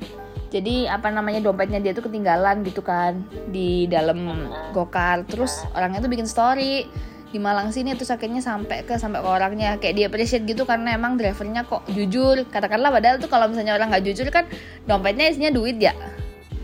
Jadi 0.50 0.90
apa 0.90 1.14
namanya 1.14 1.46
dompetnya 1.46 1.78
dia 1.78 1.94
tuh 1.94 2.10
ketinggalan 2.10 2.66
gitu 2.66 2.82
kan 2.82 3.22
di 3.50 3.86
dalam 3.86 4.50
gokar. 4.74 5.26
Terus 5.30 5.66
orangnya 5.78 6.02
tuh 6.06 6.10
bikin 6.10 6.26
story 6.26 6.90
di 7.30 7.38
Malang 7.38 7.70
sini 7.70 7.94
terus 7.94 8.10
akhirnya 8.10 8.42
sampai 8.42 8.82
ke 8.86 8.98
sampai 8.98 9.22
ke 9.22 9.30
orangnya. 9.30 9.78
Kayak 9.78 9.96
dia 9.96 10.06
appreciate 10.10 10.44
gitu 10.50 10.66
karena 10.66 10.98
emang 10.98 11.16
drivernya 11.16 11.66
kok 11.66 11.86
jujur. 11.94 12.46
Katakanlah 12.50 12.90
padahal 12.90 13.18
tuh 13.22 13.30
kalau 13.30 13.50
misalnya 13.50 13.78
orang 13.78 13.94
nggak 13.94 14.06
jujur 14.10 14.28
kan 14.34 14.50
dompetnya 14.90 15.30
isinya 15.30 15.54
duit 15.54 15.78
ya. 15.78 15.94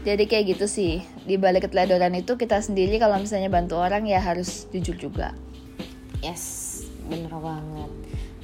Jadi 0.05 0.25
kayak 0.25 0.57
gitu 0.57 0.65
sih. 0.65 1.05
Di 1.25 1.37
balik 1.37 1.69
keteledoran 1.69 2.13
itu 2.17 2.37
kita 2.37 2.61
sendiri 2.61 2.97
kalau 2.97 3.17
misalnya 3.17 3.49
bantu 3.49 3.77
orang 3.77 4.05
ya 4.05 4.21
harus 4.21 4.65
jujur 4.73 4.97
juga. 4.97 5.33
Yes 6.21 6.65
bener 7.05 7.33
banget. 7.37 7.91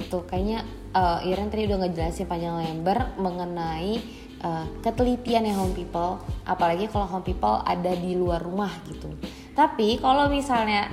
Tuh 0.08 0.22
kayaknya 0.26 0.66
uh, 0.94 1.22
Iren 1.26 1.50
tadi 1.50 1.66
udah 1.66 1.86
ngejelasin 1.86 2.26
panjang 2.26 2.58
lebar 2.58 3.14
mengenai 3.18 4.02
uh, 4.42 4.66
ketelitian 4.82 5.46
ya 5.46 5.54
home 5.58 5.74
people. 5.74 6.22
Apalagi 6.46 6.86
kalau 6.90 7.06
home 7.06 7.26
people 7.26 7.62
ada 7.62 7.92
di 7.94 8.14
luar 8.14 8.42
rumah 8.42 8.70
gitu. 8.86 9.10
Tapi 9.52 10.00
kalau 10.00 10.30
misalnya 10.30 10.88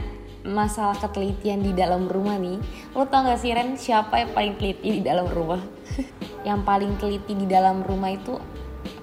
masalah 0.47 0.95
ketelitian 0.95 1.59
di 1.59 1.75
dalam 1.75 2.07
rumah 2.07 2.39
nih 2.39 2.55
lo 2.95 3.03
tau 3.03 3.27
gak 3.27 3.43
sih 3.43 3.51
Ren 3.51 3.75
siapa 3.75 4.23
yang 4.23 4.31
paling 4.31 4.55
teliti 4.55 4.89
di 4.99 5.01
dalam 5.03 5.27
rumah? 5.27 5.59
Yang 6.47 6.59
paling 6.63 6.91
teliti 6.95 7.33
di 7.35 7.43
dalam 7.43 7.83
rumah 7.83 8.15
itu 8.15 8.39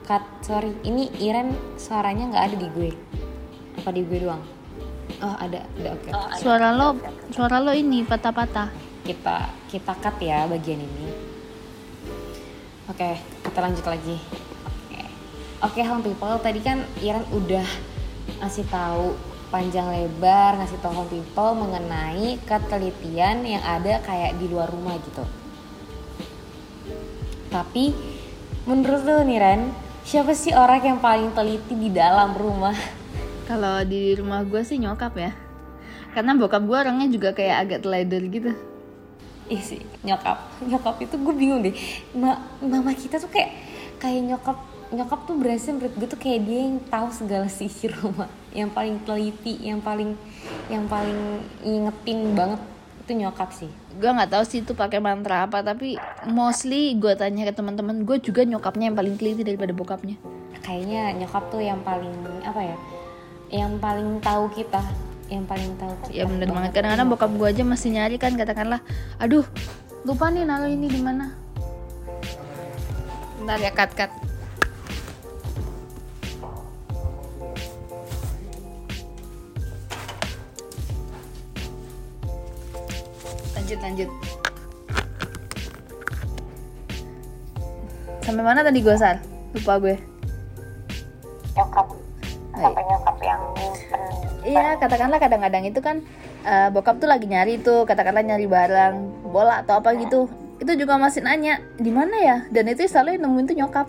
kat 0.09 0.25
sorry 0.41 0.73
ini 0.87 1.13
Iren 1.21 1.53
suaranya 1.77 2.33
nggak 2.33 2.45
ada 2.49 2.57
di 2.57 2.69
gue. 2.73 2.91
Apa 3.77 3.93
di 3.93 4.01
gue 4.07 4.25
doang? 4.25 4.41
Oh 5.21 5.37
ada 5.37 5.61
ada 5.77 5.89
oke. 5.93 6.09
Okay. 6.09 6.13
oh, 6.17 6.29
suara 6.41 6.73
lo 6.73 6.97
suara 7.35 7.61
lo 7.61 7.77
ini 7.77 8.07
patah-patah. 8.09 8.73
Kita 9.05 9.53
kita 9.69 9.93
cut 10.01 10.17
ya 10.25 10.49
bagian 10.49 10.81
ini. 10.81 11.07
Oke 12.89 13.05
okay, 13.05 13.15
kita 13.45 13.59
lanjut 13.61 13.85
lagi. 13.85 14.17
Oke 14.17 14.97
okay. 14.97 15.07
okay, 15.61 15.85
home 15.85 16.01
people 16.01 16.39
tadi 16.41 16.65
kan 16.65 16.81
Iren 17.05 17.27
udah 17.35 17.67
ngasih 18.41 18.65
tahu 18.73 19.36
panjang 19.49 19.87
lebar 19.89 20.59
ngasih 20.59 20.79
tahu 20.83 21.07
people 21.07 21.55
mengenai 21.55 22.39
ketelitian 22.43 23.47
yang 23.47 23.63
ada 23.63 24.03
kayak 24.03 24.35
di 24.39 24.47
luar 24.51 24.67
rumah 24.67 24.99
gitu. 24.99 25.25
Tapi 27.51 27.95
menurut 28.67 29.03
lo 29.07 29.23
nih 29.23 29.39
Ren, 29.39 29.61
siapa 30.03 30.35
sih 30.35 30.53
orang 30.53 30.83
yang 30.83 30.99
paling 30.99 31.31
teliti 31.33 31.79
di 31.79 31.91
dalam 31.95 32.35
rumah? 32.35 32.75
Kalau 33.49 33.87
di 33.87 34.19
rumah 34.19 34.43
gue 34.43 34.67
sih 34.67 34.77
nyokap 34.83 35.15
ya. 35.15 35.33
Karena 36.11 36.35
bokap 36.35 36.67
gue 36.67 36.77
orangnya 36.77 37.09
juga 37.13 37.31
kayak 37.37 37.57
agak 37.63 37.79
teledor 37.87 38.23
gitu. 38.27 38.53
Iya 39.47 39.63
sih, 39.63 39.81
nyokap. 40.03 40.43
Nyokap 40.67 40.97
itu 41.07 41.15
gue 41.15 41.35
bingung 41.39 41.63
deh. 41.63 41.77
Ma 42.19 42.35
mama 42.59 42.91
kita 42.91 43.23
tuh 43.23 43.31
kayak 43.31 43.55
kayak 44.03 44.27
nyokap 44.27 44.59
nyokap 44.95 45.27
tuh 45.27 45.35
berasa 45.35 45.75
menurut 45.75 45.95
gue 45.99 46.09
tuh 46.09 46.21
kayak 46.21 46.41
dia 46.47 46.61
yang 46.71 46.79
tahu 46.87 47.09
segala 47.11 47.51
sisi 47.51 47.91
rumah 47.99 48.31
yang 48.55 48.71
paling 48.71 49.03
teliti 49.03 49.59
yang 49.67 49.83
paling 49.83 50.15
yang 50.71 50.87
paling 50.87 51.43
ingetin 51.67 52.33
banget 52.39 52.61
itu 53.07 53.23
nyokap 53.23 53.51
sih. 53.55 53.71
Gue 54.03 54.11
nggak 54.11 54.35
tahu 54.35 54.43
sih 54.43 54.67
itu 54.67 54.75
pakai 54.75 54.99
mantra 54.99 55.47
apa 55.47 55.63
tapi 55.63 55.95
mostly 56.27 56.99
gue 56.99 57.15
tanya 57.15 57.47
ke 57.47 57.55
teman-teman 57.55 58.03
gue 58.03 58.19
juga 58.19 58.43
nyokapnya 58.43 58.91
yang 58.91 58.99
paling 58.99 59.15
teliti 59.15 59.43
daripada 59.47 59.71
bokapnya. 59.71 60.19
Kayaknya 60.63 61.15
nyokap 61.23 61.47
tuh 61.51 61.63
yang 61.63 61.79
paling 61.87 62.15
apa 62.43 62.63
ya 62.63 62.77
yang 63.47 63.79
paling 63.79 64.19
tahu 64.19 64.51
kita 64.51 64.83
yang 65.31 65.47
paling 65.47 65.71
tahu 65.79 65.95
kita 66.07 66.15
ya 66.19 66.25
bener 66.27 66.51
banget 66.51 66.71
kadang-kadang 66.75 67.07
bokap 67.11 67.31
gue 67.31 67.47
aja 67.47 67.63
masih 67.63 67.95
nyari 67.95 68.19
kan 68.19 68.35
katakanlah 68.35 68.83
aduh 69.23 69.47
lupa 70.03 70.31
nih 70.31 70.43
naruh 70.43 70.71
ini 70.71 70.87
di 70.91 70.99
mana. 71.03 71.31
Ntar 73.47 73.63
ya 73.63 73.71
cut 73.71 73.95
cut 73.95 74.11
lanjut 83.67 83.83
lanjut. 83.83 84.11
Sampai 88.23 88.43
mana 88.47 88.63
tadi 88.63 88.79
gue 88.79 88.95
sar? 88.95 89.19
Lupa 89.59 89.75
gue. 89.83 89.99
Nyokap 91.59 91.87
sampai 92.57 92.83
nyokap 92.87 93.17
yang 93.21 93.43
iya 94.47 94.79
katakanlah 94.79 95.19
kadang-kadang 95.19 95.67
itu 95.67 95.83
kan 95.83 95.99
uh, 96.47 96.71
bokap 96.71 97.03
tuh 97.03 97.11
lagi 97.11 97.27
nyari 97.27 97.59
tuh 97.59 97.83
katakanlah 97.85 98.23
nyari 98.23 98.47
barang 98.47 98.95
bola 99.35 99.67
atau 99.67 99.83
apa 99.83 99.99
gitu. 99.99 100.31
Itu 100.63 100.79
juga 100.79 100.95
masih 100.95 101.27
nanya 101.27 101.59
di 101.75 101.91
mana 101.91 102.23
ya? 102.23 102.37
Dan 102.55 102.71
itu 102.71 102.87
selalu 102.87 103.19
yang 103.19 103.27
nemuin 103.27 103.47
tuh 103.51 103.57
nyokap. 103.59 103.87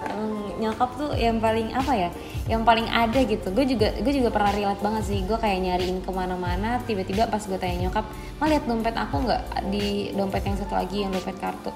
Hmm, 0.00 0.48
nyokap 0.64 0.90
tuh 0.96 1.12
yang 1.12 1.36
paling 1.44 1.76
apa 1.76 1.92
ya 1.92 2.10
yang 2.46 2.62
paling 2.62 2.86
ada 2.86 3.18
gitu. 3.26 3.50
Gue 3.50 3.66
juga 3.66 3.90
gue 3.98 4.12
juga 4.14 4.30
pernah 4.30 4.54
relate 4.54 4.82
banget 4.82 5.02
sih. 5.10 5.20
Gue 5.26 5.38
kayak 5.38 5.58
nyariin 5.66 5.98
ke 6.02 6.10
mana-mana 6.14 6.78
tiba-tiba 6.86 7.26
pas 7.26 7.42
gue 7.42 7.58
tanya 7.58 7.90
nyokap 7.90 8.06
mau 8.38 8.46
lihat 8.46 8.64
dompet 8.70 8.94
aku 8.94 9.16
nggak 9.26 9.42
di 9.74 10.14
dompet 10.14 10.42
yang 10.46 10.56
satu 10.58 10.74
lagi 10.78 11.02
yang 11.02 11.10
dompet 11.10 11.36
kartu? 11.42 11.74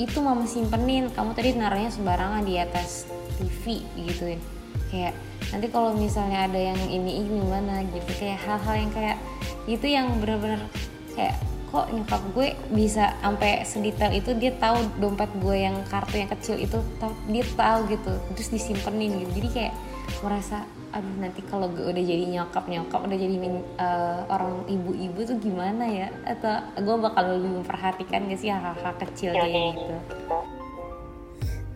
Itu 0.00 0.24
mama 0.24 0.48
simpenin 0.48 1.12
kamu 1.12 1.36
tadi 1.36 1.52
naruhnya 1.52 1.92
sembarangan 1.92 2.42
di 2.46 2.56
atas 2.56 3.04
TV 3.36 3.84
gitu 4.08 4.32
ya. 4.32 4.40
Kayak 4.88 5.14
nanti 5.52 5.66
kalau 5.68 5.92
misalnya 5.92 6.48
ada 6.48 6.56
yang 6.56 6.80
ini 6.88 7.20
ini 7.20 7.28
gimana? 7.28 7.84
Gitu. 7.84 8.10
Kayak 8.16 8.40
hal-hal 8.48 8.74
yang 8.80 8.92
kayak 8.96 9.16
itu 9.68 9.86
yang 9.86 10.06
bener-bener 10.16 10.64
kayak 11.12 11.36
kok 11.68 11.92
nyokap 11.92 12.22
gue 12.32 12.56
bisa 12.72 13.12
sampai 13.20 13.60
sedetail 13.60 14.16
itu 14.16 14.32
dia 14.40 14.56
tahu 14.56 14.80
dompet 14.96 15.28
gue 15.36 15.68
yang 15.68 15.76
kartu 15.92 16.16
yang 16.16 16.30
kecil 16.32 16.56
itu 16.56 16.80
dia 17.28 17.44
tahu 17.44 17.92
gitu 17.92 18.12
terus 18.32 18.48
disimpenin 18.48 19.20
gitu. 19.20 19.44
Jadi 19.44 19.48
kayak 19.52 19.74
merasa 20.24 20.64
aduh 20.88 21.16
nanti 21.20 21.44
kalau 21.44 21.68
gue 21.68 21.84
udah 21.84 22.00
jadi 22.00 22.24
nyokap 22.32 22.64
nyokap 22.64 23.04
udah 23.04 23.18
jadi 23.20 23.36
uh, 23.76 24.24
orang 24.32 24.64
ibu-ibu 24.66 25.20
tuh 25.28 25.36
gimana 25.36 25.84
ya? 25.84 26.08
Atau 26.24 26.64
gue 26.80 26.96
bakal 26.96 27.38
lebih 27.38 27.60
memperhatikan 27.60 28.28
gak 28.28 28.40
sih 28.40 28.48
hal-hal 28.48 28.94
kecil 28.96 29.36
kayak 29.36 29.76
gitu? 29.76 29.94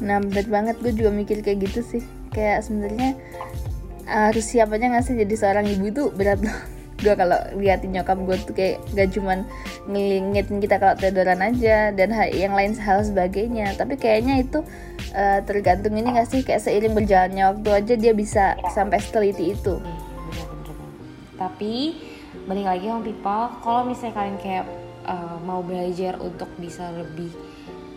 Nah 0.01 0.19
bener 0.19 0.47
banget 0.49 0.77
gue 0.81 0.93
juga 0.97 1.11
mikir 1.13 1.45
kayak 1.45 1.69
gitu 1.69 1.81
sih. 1.85 2.03
Kayak 2.33 2.65
sebenarnya 2.65 3.21
harus 4.09 4.45
siap 4.49 4.73
aja 4.75 4.91
gak 4.91 5.05
sih 5.05 5.15
jadi 5.15 5.35
seorang 5.37 5.67
ibu 5.69 5.85
itu 5.89 6.03
berat 6.11 6.41
loh 6.43 6.72
gue 7.03 7.15
kalau 7.19 7.39
liatin 7.59 7.93
nyokap 7.93 8.19
gue 8.23 8.37
tuh 8.47 8.55
kayak 8.55 8.79
gak 8.95 9.11
cuman 9.13 9.45
ngelingitin 9.91 10.63
kita 10.63 10.79
kalau 10.79 10.95
tiduran 10.95 11.43
aja 11.43 11.91
dan 11.91 12.15
yang 12.31 12.55
lain 12.55 12.73
hal 12.79 13.03
sebagainya. 13.03 13.75
Tapi 13.75 13.99
kayaknya 13.99 14.41
itu 14.41 14.63
uh, 15.13 15.43
tergantung 15.43 15.99
ini 15.99 16.15
gak 16.15 16.31
sih 16.31 16.47
kayak 16.47 16.63
seiring 16.63 16.95
berjalannya 16.95 17.45
waktu 17.53 17.71
aja 17.75 17.95
dia 17.99 18.13
bisa 18.15 18.55
sampai 18.71 19.03
seteliti 19.03 19.59
itu. 19.59 19.83
Tapi 21.37 21.99
balik 22.47 22.67
lagi 22.67 22.87
sama 22.87 23.03
people 23.03 23.47
kalau 23.61 23.83
misalnya 23.85 24.15
kalian 24.15 24.39
kayak 24.39 24.65
uh, 25.05 25.37
mau 25.43 25.61
belajar 25.61 26.17
untuk 26.23 26.49
bisa 26.59 26.91
lebih 26.95 27.31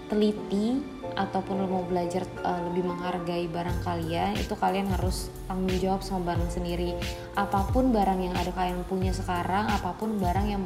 teliti 0.10 0.82
ataupun 1.14 1.62
lo 1.62 1.68
mau 1.70 1.86
belajar 1.86 2.26
uh, 2.42 2.66
lebih 2.72 2.90
menghargai 2.90 3.46
barang 3.46 3.86
kalian 3.86 4.34
itu 4.36 4.58
kalian 4.58 4.90
harus 4.90 5.30
tanggung 5.46 5.78
jawab 5.78 6.02
sama 6.02 6.34
barang 6.34 6.50
sendiri. 6.50 6.98
Apa 7.38 7.70
pun 7.70 7.94
barang 7.94 8.20
yang 8.20 8.36
ada 8.36 8.50
kalian 8.50 8.82
punya 8.90 9.14
sekarang 9.14 9.70
apa 9.70 9.94
pun 9.96 10.18
barang 10.18 10.48
yang 10.50 10.64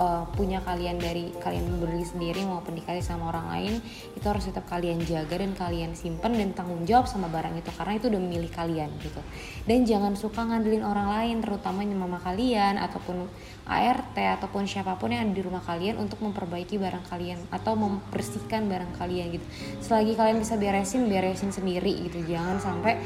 uh, 0.00 0.24
punya 0.34 0.58
kalian 0.64 0.96
dari 0.96 1.30
kalian 1.38 1.78
beli 1.78 2.02
sendiri 2.02 2.42
maupun 2.48 2.74
dikasih 2.80 3.04
sama 3.04 3.30
orang 3.30 3.46
lain 3.52 3.74
itu 4.16 4.24
harus 4.24 4.48
tetap 4.48 4.66
kalian 4.66 4.98
jaga 5.04 5.36
dan 5.36 5.52
kalian 5.52 5.92
simpan 5.92 6.34
dan 6.34 6.56
tanggung 6.56 6.82
jawab 6.88 7.06
sama 7.06 7.28
barang 7.28 7.54
itu 7.60 7.70
karena 7.76 7.92
itu 8.00 8.06
udah 8.08 8.22
milik 8.22 8.52
kalian 8.56 8.90
gitu. 9.04 9.20
Dan 9.68 9.84
jangan 9.84 10.16
suka 10.16 10.42
ngandelin 10.42 10.82
orang 10.82 11.08
lain 11.12 11.36
terutama 11.44 11.84
mama 11.84 12.18
kalian 12.22 12.80
ataupun 12.80 13.28
ART 13.68 14.16
ataupun 14.16 14.66
siapa 14.66 14.96
pun 14.98 15.12
yang 15.12 15.30
ada 15.30 15.34
di 15.36 15.42
rumah 15.44 15.62
kalian 15.62 16.00
untuk 16.00 16.18
memperbaiki 16.24 16.80
barang 16.80 17.06
kalian 17.06 17.38
atau 17.52 17.76
membersihkan 17.76 18.66
barang 18.66 18.96
kalian 18.98 19.36
gitu. 19.36 19.46
Selagi 19.84 20.16
kalian 20.16 20.42
bisa 20.42 20.56
beresin 20.56 21.06
beresin 21.06 21.52
sendiri 21.54 22.08
gitu. 22.08 22.24
Jangan 22.26 22.58
sampai 22.58 22.98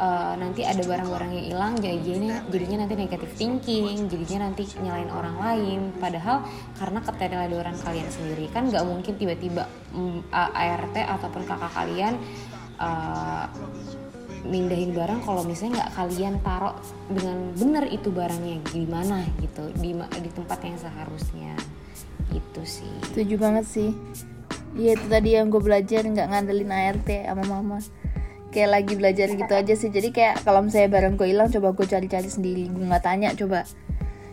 uh, 0.00 0.34
nanti 0.40 0.64
ada 0.64 0.80
barang-barang 0.80 1.30
yang 1.36 1.46
hilang 1.52 1.72
jadinya 1.76 2.40
jadinya 2.48 2.76
nanti 2.82 2.94
negatif 2.96 3.30
thinking 3.36 4.08
jadinya 4.08 4.48
nanti 4.48 4.64
nyalain 4.80 5.12
orang 5.12 5.36
lain. 5.36 5.80
Padahal 6.00 6.42
karena 6.80 6.98
ketidakadaran 7.04 7.76
kalian 7.84 8.08
sendiri 8.08 8.48
kan 8.48 8.72
nggak 8.72 8.84
mungkin 8.88 9.14
tiba-tiba 9.20 9.68
mm, 9.92 10.32
ART 10.32 10.96
ataupun 10.96 11.42
kakak 11.44 11.72
kalian 11.76 12.16
uh, 12.80 13.44
mindahin 14.40 14.96
barang 14.96 15.20
kalau 15.28 15.44
misalnya 15.44 15.84
nggak 15.84 15.92
kalian 16.00 16.34
taruh 16.40 16.76
dengan 17.12 17.52
benar 17.52 17.84
itu 17.92 18.08
barangnya 18.08 18.56
gimana 18.72 19.28
gitu 19.44 19.68
di 19.76 19.92
di 19.94 20.30
tempat 20.32 20.58
yang 20.64 20.80
seharusnya. 20.80 21.52
Itu 22.32 22.62
sih. 22.64 22.94
Setuju 23.12 23.36
banget 23.36 23.66
sih. 23.68 23.92
Iya 24.70 24.94
itu 24.94 25.06
tadi 25.10 25.34
yang 25.34 25.50
gue 25.50 25.58
belajar 25.58 26.06
nggak 26.06 26.30
ngandelin 26.30 26.70
ART 26.70 27.10
sama 27.10 27.44
mama 27.58 27.82
kayak 28.50 28.70
lagi 28.70 28.92
belajar 28.98 29.26
gitu 29.30 29.52
aja 29.54 29.74
sih. 29.74 29.90
Jadi 29.90 30.10
kayak 30.10 30.42
kalau 30.42 30.62
misalnya 30.66 30.90
barang 30.90 31.14
gue 31.16 31.28
hilang 31.30 31.48
coba 31.48 31.72
gue 31.74 31.86
cari-cari 31.86 32.28
sendiri. 32.28 32.68
Gue 32.68 32.84
nggak 32.86 33.04
tanya 33.06 33.32
coba. 33.34 33.64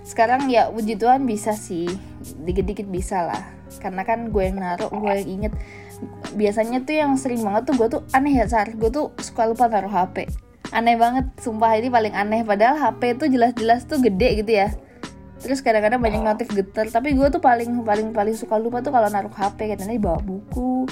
Sekarang 0.03 0.49
ya 0.49 0.69
puji 0.73 0.97
Tuhan 0.97 1.23
bisa 1.25 1.53
sih. 1.53 1.87
Dikit-dikit 2.43 2.89
bisa 2.89 3.29
lah. 3.29 3.43
Karena 3.77 4.03
kan 4.03 4.33
gue 4.33 4.43
yang 4.43 4.57
naruh 4.59 4.89
gue 4.89 5.11
yang 5.23 5.29
inget. 5.29 5.53
Biasanya 6.33 6.83
tuh 6.83 6.95
yang 6.97 7.13
sering 7.17 7.41
banget 7.41 7.71
tuh 7.71 7.75
gue 7.77 7.87
tuh 7.87 8.01
aneh 8.11 8.37
ya 8.37 8.45
sar. 8.49 8.73
Gue 8.73 8.89
tuh 8.89 9.13
suka 9.21 9.47
lupa 9.47 9.69
taruh 9.69 9.91
HP 9.91 10.27
aneh 10.75 10.99
banget 10.99 11.31
sumpah. 11.39 11.79
Ini 11.79 11.87
paling 11.87 12.13
aneh. 12.17 12.41
Padahal 12.43 12.75
HP 12.75 13.21
tuh 13.21 13.27
jelas-jelas 13.31 13.87
tuh 13.87 14.03
gede 14.03 14.43
gitu 14.43 14.51
ya. 14.51 14.73
Terus 15.37 15.61
kadang-kadang 15.61 16.01
banyak 16.01 16.21
notif 16.25 16.49
getar. 16.51 16.89
Tapi 16.89 17.13
gue 17.13 17.27
tuh 17.29 17.39
paling 17.39 17.85
paling 17.85 18.11
paling 18.11 18.33
suka 18.33 18.57
lupa 18.57 18.81
tuh 18.81 18.89
kalau 18.89 19.07
naruh 19.07 19.31
HP 19.31 19.77
katanya 19.77 19.93
di 19.93 20.01
bawah 20.01 20.21
buku 20.25 20.89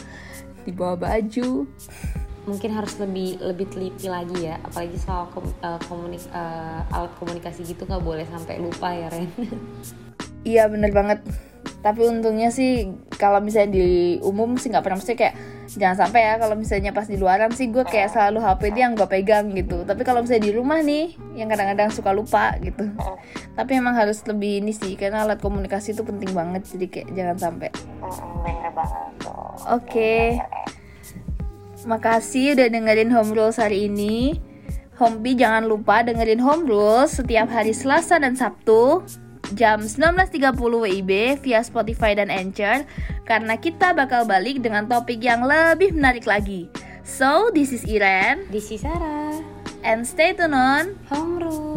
di 0.66 0.74
bawah 0.74 0.98
baju 0.98 1.70
mungkin 2.46 2.72
harus 2.74 2.96
lebih 3.02 3.42
lebih 3.42 3.68
teliti 3.70 4.08
lagi 4.08 4.50
ya. 4.50 4.62
Apalagi 4.62 4.98
soal 5.02 5.30
kom, 5.34 5.46
uh, 5.62 5.82
komunik 5.90 6.22
uh, 6.32 6.82
alat 6.94 7.14
komunikasi 7.18 7.66
gitu 7.66 7.86
nggak 7.86 8.02
boleh 8.06 8.26
sampai 8.30 8.62
lupa 8.62 8.94
ya 8.94 9.10
Ren. 9.12 9.30
Iya 10.46 10.70
bener 10.70 10.94
banget. 10.94 11.26
Tapi 11.82 12.06
untungnya 12.06 12.54
sih 12.54 12.94
kalau 13.18 13.42
misalnya 13.42 13.82
di 13.82 14.22
umum 14.22 14.62
sih 14.62 14.70
nggak 14.70 14.86
pernah. 14.86 15.02
Mesti 15.02 15.18
kayak 15.18 15.34
jangan 15.74 16.06
sampai 16.06 16.22
ya 16.22 16.34
kalau 16.38 16.54
misalnya 16.54 16.94
pas 16.94 17.10
di 17.10 17.18
luaran 17.18 17.50
sih 17.50 17.74
gue 17.74 17.82
kayak 17.82 18.14
selalu 18.14 18.46
HP 18.46 18.62
dia 18.78 18.86
yang 18.86 18.94
gue 18.94 19.10
pegang 19.10 19.50
gitu. 19.58 19.82
Tapi 19.82 20.06
kalau 20.06 20.22
misalnya 20.22 20.46
di 20.46 20.54
rumah 20.54 20.86
nih 20.86 21.18
yang 21.34 21.50
kadang-kadang 21.50 21.90
suka 21.90 22.14
lupa 22.14 22.54
gitu. 22.62 22.86
Tapi 23.58 23.72
emang 23.74 23.98
harus 23.98 24.22
lebih 24.30 24.62
ini 24.62 24.70
sih 24.70 24.94
karena 24.94 25.26
alat 25.26 25.42
komunikasi 25.42 25.98
itu 25.98 26.06
penting 26.06 26.30
banget. 26.30 26.62
Jadi 26.70 26.86
kayak 26.94 27.10
jangan 27.18 27.38
sampai. 27.42 27.70
Oke. 29.74 29.82
Okay. 29.90 30.85
Makasih 31.86 32.58
udah 32.58 32.68
dengerin 32.74 33.14
Home 33.14 33.38
Rules 33.38 33.62
hari 33.62 33.86
ini. 33.86 34.42
Hompi 34.98 35.38
jangan 35.38 35.70
lupa 35.70 36.02
dengerin 36.02 36.42
Home 36.42 36.66
Rules 36.66 37.22
setiap 37.22 37.46
hari 37.46 37.78
Selasa 37.78 38.18
dan 38.18 38.34
Sabtu 38.34 39.06
jam 39.54 39.86
19.30 39.86 40.58
WIB 40.58 41.12
via 41.46 41.62
Spotify 41.62 42.18
dan 42.18 42.34
Anchor 42.34 42.90
karena 43.30 43.54
kita 43.62 43.94
bakal 43.94 44.26
balik 44.26 44.66
dengan 44.66 44.90
topik 44.90 45.22
yang 45.22 45.46
lebih 45.46 45.94
menarik 45.94 46.26
lagi. 46.26 46.66
So, 47.06 47.54
this 47.54 47.70
is 47.70 47.86
Iren. 47.86 48.50
This 48.50 48.74
is 48.74 48.82
Sarah. 48.82 49.38
And 49.86 50.02
stay 50.02 50.34
tuned 50.34 50.58
on 50.58 50.98
Home 51.14 51.38
Rules. 51.38 51.75